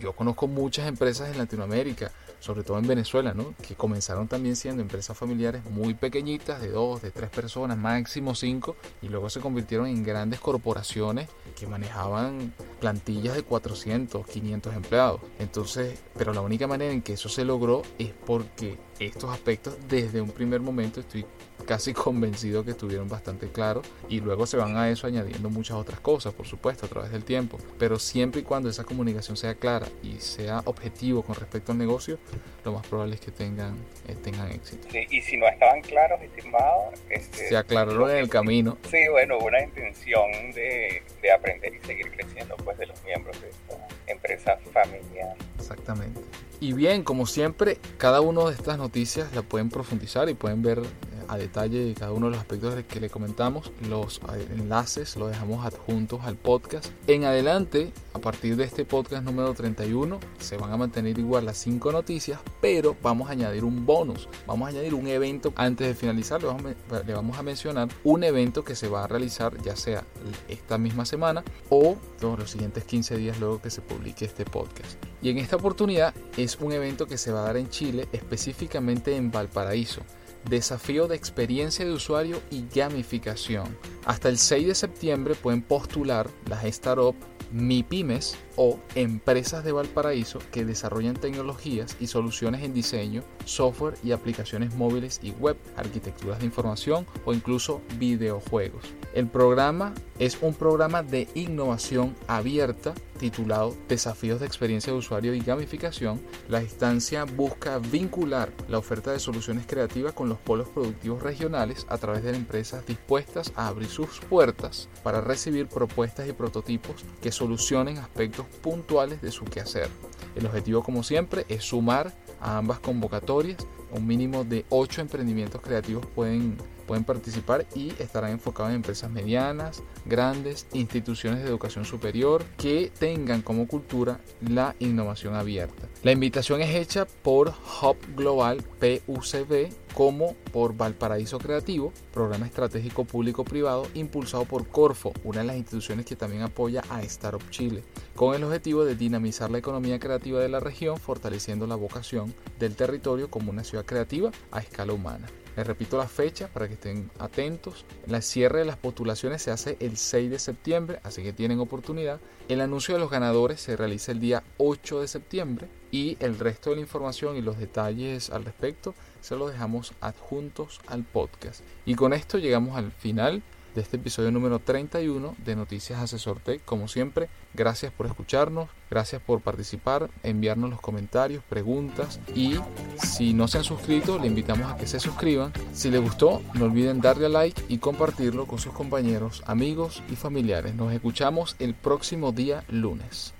yo 0.00 0.12
conozco 0.12 0.48
muchas 0.48 0.88
empresas 0.88 1.30
en 1.30 1.38
Latinoamérica, 1.38 2.10
sobre 2.40 2.64
todo 2.64 2.78
en 2.78 2.86
Venezuela, 2.86 3.34
¿no? 3.34 3.54
Que 3.66 3.74
comenzaron 3.74 4.26
también 4.26 4.56
siendo 4.56 4.82
empresas 4.82 5.16
familiares 5.16 5.62
muy 5.70 5.94
pequeñitas, 5.94 6.60
de 6.60 6.70
dos, 6.70 7.02
de 7.02 7.10
tres 7.10 7.30
personas, 7.30 7.78
máximo 7.78 8.34
cinco, 8.34 8.76
y 9.02 9.08
luego 9.08 9.30
se 9.30 9.40
convirtieron 9.40 9.86
en 9.86 10.02
grandes 10.02 10.40
corporaciones 10.40 11.28
que 11.58 11.66
manejaban 11.66 12.52
plantillas 12.80 13.36
de 13.36 13.42
400, 13.42 14.26
500 14.26 14.74
empleados. 14.74 15.20
Entonces, 15.38 15.98
pero 16.16 16.32
la 16.32 16.40
única 16.40 16.66
manera 16.66 16.92
en 16.92 17.02
que 17.02 17.12
eso 17.12 17.28
se 17.28 17.44
logró 17.44 17.82
es 17.98 18.12
porque 18.26 18.78
estos 19.00 19.30
aspectos 19.30 19.76
desde 19.88 20.20
un 20.20 20.30
primer 20.30 20.60
momento 20.60 21.00
estoy 21.00 21.24
casi 21.66 21.92
convencido 21.94 22.64
que 22.64 22.72
estuvieron 22.72 23.08
bastante 23.08 23.48
claros 23.48 23.86
y 24.08 24.20
luego 24.20 24.46
se 24.46 24.56
van 24.56 24.76
a 24.76 24.90
eso 24.90 25.06
añadiendo 25.06 25.50
muchas 25.50 25.76
otras 25.76 26.00
cosas, 26.00 26.34
por 26.34 26.46
supuesto, 26.46 26.86
a 26.86 26.88
través 26.88 27.10
del 27.10 27.24
tiempo. 27.24 27.58
Pero 27.78 27.98
siempre 27.98 28.42
y 28.42 28.44
cuando 28.44 28.68
esa 28.68 28.84
comunicación 28.84 29.36
sea 29.36 29.54
clara 29.54 29.86
y 30.02 30.18
sea 30.20 30.62
objetivo 30.64 31.22
con 31.22 31.34
respecto 31.34 31.72
al 31.72 31.78
negocio, 31.78 32.18
lo 32.64 32.72
más 32.72 32.86
probable 32.86 33.14
es 33.14 33.20
que 33.20 33.30
tengan, 33.30 33.76
eh, 34.08 34.16
tengan 34.22 34.50
éxito. 34.50 34.88
y 34.92 35.20
si 35.20 35.36
no 35.36 35.46
estaban 35.46 35.80
claros, 35.82 36.20
estimado, 36.20 36.92
este, 37.08 37.48
se 37.48 37.56
aclararon 37.56 38.10
en 38.10 38.16
el 38.16 38.28
camino. 38.28 38.76
Sí, 38.90 39.08
bueno, 39.10 39.38
una 39.38 39.62
intención 39.62 40.30
de, 40.54 41.02
de 41.22 41.32
aprender 41.32 41.74
y 41.74 41.80
seguir 41.86 42.10
creciendo 42.10 42.56
pues 42.56 42.76
de 42.78 42.86
los 42.86 43.02
miembros 43.04 43.40
de 43.40 43.48
esta 43.48 43.88
empresa 44.06 44.58
familiar. 44.72 45.34
Exactamente. 45.58 46.20
Y 46.60 46.74
bien, 46.74 47.04
como 47.04 47.26
siempre, 47.26 47.78
cada 47.96 48.20
una 48.20 48.44
de 48.44 48.52
estas 48.52 48.76
noticias 48.76 49.34
la 49.34 49.40
pueden 49.40 49.70
profundizar 49.70 50.28
y 50.28 50.34
pueden 50.34 50.62
ver 50.62 50.82
a 51.30 51.38
detalle 51.38 51.94
cada 51.94 52.12
uno 52.12 52.26
de 52.26 52.32
los 52.32 52.40
aspectos 52.40 52.74
que 52.84 53.00
le 53.00 53.08
comentamos. 53.08 53.72
Los 53.88 54.20
eh, 54.34 54.48
enlaces 54.52 55.16
los 55.16 55.30
dejamos 55.30 55.64
adjuntos 55.64 56.20
al 56.24 56.36
podcast. 56.36 56.90
En 57.06 57.24
adelante, 57.24 57.92
a 58.14 58.18
partir 58.18 58.56
de 58.56 58.64
este 58.64 58.84
podcast 58.84 59.24
número 59.24 59.54
31, 59.54 60.18
se 60.40 60.56
van 60.56 60.72
a 60.72 60.76
mantener 60.76 61.18
igual 61.18 61.46
las 61.46 61.56
cinco 61.56 61.92
noticias, 61.92 62.40
pero 62.60 62.96
vamos 63.00 63.28
a 63.28 63.32
añadir 63.32 63.64
un 63.64 63.86
bonus. 63.86 64.28
Vamos 64.46 64.66
a 64.66 64.70
añadir 64.70 64.92
un 64.92 65.06
evento. 65.06 65.52
Antes 65.54 65.86
de 65.86 65.94
finalizar, 65.94 66.40
le 66.42 66.48
vamos, 66.48 66.64
a, 66.90 67.02
le 67.04 67.14
vamos 67.14 67.38
a 67.38 67.42
mencionar 67.44 67.88
un 68.02 68.24
evento 68.24 68.64
que 68.64 68.74
se 68.74 68.88
va 68.88 69.04
a 69.04 69.06
realizar 69.06 69.56
ya 69.62 69.76
sea 69.76 70.04
esta 70.48 70.78
misma 70.78 71.04
semana 71.04 71.44
o 71.68 71.96
los 72.20 72.50
siguientes 72.50 72.84
15 72.84 73.16
días 73.16 73.38
luego 73.38 73.62
que 73.62 73.70
se 73.70 73.80
publique 73.82 74.24
este 74.24 74.44
podcast. 74.44 75.02
Y 75.22 75.30
en 75.30 75.38
esta 75.38 75.56
oportunidad 75.56 76.12
es 76.36 76.58
un 76.60 76.72
evento 76.72 77.06
que 77.06 77.18
se 77.18 77.30
va 77.30 77.40
a 77.40 77.44
dar 77.44 77.56
en 77.56 77.68
Chile, 77.68 78.08
específicamente 78.12 79.16
en 79.16 79.30
Valparaíso 79.30 80.02
desafío 80.48 81.06
de 81.06 81.16
experiencia 81.16 81.84
de 81.84 81.92
usuario 81.92 82.40
y 82.50 82.64
gamificación. 82.74 83.76
Hasta 84.04 84.28
el 84.28 84.38
6 84.38 84.68
de 84.68 84.74
septiembre 84.74 85.34
pueden 85.34 85.62
postular 85.62 86.28
las 86.48 86.64
startups 86.64 87.18
MIPIMES 87.52 88.36
o 88.62 88.78
empresas 88.94 89.64
de 89.64 89.72
Valparaíso 89.72 90.38
que 90.52 90.66
desarrollan 90.66 91.16
tecnologías 91.16 91.96
y 91.98 92.08
soluciones 92.08 92.62
en 92.62 92.74
diseño, 92.74 93.22
software 93.46 93.94
y 94.04 94.12
aplicaciones 94.12 94.74
móviles 94.74 95.18
y 95.22 95.30
web, 95.30 95.56
arquitecturas 95.76 96.40
de 96.40 96.44
información 96.44 97.06
o 97.24 97.32
incluso 97.32 97.80
videojuegos. 97.98 98.84
El 99.14 99.28
programa 99.28 99.94
es 100.18 100.36
un 100.42 100.52
programa 100.52 101.02
de 101.02 101.26
innovación 101.34 102.14
abierta 102.28 102.92
titulado 103.20 103.76
Desafíos 103.86 104.40
de 104.40 104.46
experiencia 104.46 104.92
de 104.92 104.98
usuario 104.98 105.34
y 105.34 105.40
gamificación. 105.40 106.20
La 106.48 106.62
instancia 106.62 107.24
busca 107.24 107.78
vincular 107.78 108.50
la 108.68 108.78
oferta 108.78 109.12
de 109.12 109.18
soluciones 109.18 109.66
creativas 109.66 110.14
con 110.14 110.28
los 110.28 110.38
polos 110.38 110.68
productivos 110.68 111.22
regionales 111.22 111.86
a 111.90 111.98
través 111.98 112.22
de 112.24 112.34
empresas 112.34 112.86
dispuestas 112.86 113.52
a 113.56 113.68
abrir 113.68 113.88
sus 113.88 114.20
puertas 114.20 114.88
para 115.02 115.20
recibir 115.20 115.68
propuestas 115.68 116.28
y 116.28 116.32
prototipos 116.32 117.04
que 117.20 117.30
solucionen 117.30 117.98
aspectos 117.98 118.46
puntuales 118.62 119.20
de 119.22 119.30
su 119.30 119.44
quehacer. 119.44 119.88
El 120.34 120.46
objetivo, 120.46 120.82
como 120.82 121.02
siempre, 121.02 121.44
es 121.48 121.64
sumar 121.64 122.14
a 122.40 122.58
ambas 122.58 122.78
convocatorias. 122.80 123.66
Un 123.92 124.06
mínimo 124.06 124.44
de 124.44 124.64
8 124.68 125.00
emprendimientos 125.00 125.60
creativos 125.60 126.06
pueden, 126.06 126.56
pueden 126.90 127.04
participar 127.04 127.66
y 127.76 127.92
estarán 128.02 128.32
enfocados 128.32 128.70
en 128.70 128.76
empresas 128.78 129.08
medianas, 129.12 129.80
grandes, 130.06 130.66
instituciones 130.72 131.40
de 131.40 131.48
educación 131.48 131.84
superior 131.84 132.42
que 132.58 132.90
tengan 132.98 133.42
como 133.42 133.68
cultura 133.68 134.18
la 134.40 134.74
innovación 134.80 135.36
abierta. 135.36 135.86
La 136.02 136.10
invitación 136.10 136.60
es 136.62 136.74
hecha 136.74 137.06
por 137.22 137.50
Hub 137.80 137.96
Global 138.16 138.64
PUCB 138.80 139.68
como 139.94 140.34
por 140.52 140.76
Valparaíso 140.76 141.38
Creativo, 141.38 141.92
programa 142.12 142.46
estratégico 142.46 143.04
público-privado 143.04 143.86
impulsado 143.94 144.44
por 144.44 144.66
Corfo, 144.66 145.12
una 145.22 145.42
de 145.42 145.46
las 145.46 145.56
instituciones 145.58 146.06
que 146.06 146.16
también 146.16 146.42
apoya 146.42 146.82
a 146.90 147.02
Startup 147.02 147.50
Chile, 147.50 147.84
con 148.16 148.34
el 148.34 148.42
objetivo 148.42 148.84
de 148.84 148.96
dinamizar 148.96 149.48
la 149.48 149.58
economía 149.58 150.00
creativa 150.00 150.40
de 150.40 150.48
la 150.48 150.58
región, 150.58 150.96
fortaleciendo 150.96 151.68
la 151.68 151.76
vocación 151.76 152.34
del 152.58 152.74
territorio 152.74 153.30
como 153.30 153.52
una 153.52 153.62
ciudad 153.62 153.84
creativa 153.84 154.32
a 154.50 154.58
escala 154.58 154.92
humana. 154.92 155.28
Les 155.56 155.66
repito 155.66 155.98
la 155.98 156.08
fecha 156.08 156.48
para 156.48 156.68
que 156.68 156.74
estén 156.74 157.10
atentos. 157.18 157.84
La 158.06 158.22
cierre 158.22 158.60
de 158.60 158.64
las 158.64 158.76
postulaciones 158.76 159.42
se 159.42 159.50
hace 159.50 159.76
el 159.80 159.96
6 159.96 160.30
de 160.30 160.38
septiembre, 160.38 161.00
así 161.02 161.22
que 161.22 161.32
tienen 161.32 161.60
oportunidad. 161.60 162.20
El 162.48 162.60
anuncio 162.60 162.94
de 162.94 163.00
los 163.00 163.10
ganadores 163.10 163.60
se 163.60 163.76
realiza 163.76 164.12
el 164.12 164.20
día 164.20 164.42
8 164.58 165.00
de 165.00 165.08
septiembre 165.08 165.68
y 165.90 166.16
el 166.20 166.38
resto 166.38 166.70
de 166.70 166.76
la 166.76 166.82
información 166.82 167.36
y 167.36 167.42
los 167.42 167.58
detalles 167.58 168.30
al 168.30 168.44
respecto 168.44 168.94
se 169.20 169.36
los 169.36 169.52
dejamos 169.52 169.92
adjuntos 170.00 170.80
al 170.86 171.04
podcast. 171.04 171.62
Y 171.84 171.94
con 171.94 172.12
esto 172.12 172.38
llegamos 172.38 172.76
al 172.76 172.92
final 172.92 173.42
de 173.74 173.80
este 173.80 173.96
episodio 173.96 174.30
número 174.30 174.58
31 174.58 175.36
de 175.44 175.56
Noticias 175.56 176.00
Asesor 176.00 176.40
Tech. 176.40 176.64
Como 176.64 176.88
siempre, 176.88 177.28
gracias 177.54 177.92
por 177.92 178.06
escucharnos, 178.06 178.68
gracias 178.90 179.22
por 179.22 179.40
participar, 179.40 180.10
enviarnos 180.22 180.70
los 180.70 180.80
comentarios, 180.80 181.44
preguntas 181.44 182.20
y 182.34 182.56
si 183.02 183.32
no 183.32 183.48
se 183.48 183.58
han 183.58 183.64
suscrito, 183.64 184.18
le 184.18 184.26
invitamos 184.26 184.70
a 184.70 184.76
que 184.76 184.86
se 184.86 185.00
suscriban. 185.00 185.52
Si 185.72 185.90
les 185.90 186.00
gustó, 186.00 186.42
no 186.54 186.66
olviden 186.66 187.00
darle 187.00 187.26
a 187.26 187.28
like 187.28 187.62
y 187.68 187.78
compartirlo 187.78 188.46
con 188.46 188.58
sus 188.58 188.72
compañeros, 188.72 189.42
amigos 189.46 190.02
y 190.10 190.16
familiares. 190.16 190.74
Nos 190.74 190.92
escuchamos 190.92 191.56
el 191.58 191.74
próximo 191.74 192.32
día 192.32 192.64
lunes. 192.68 193.34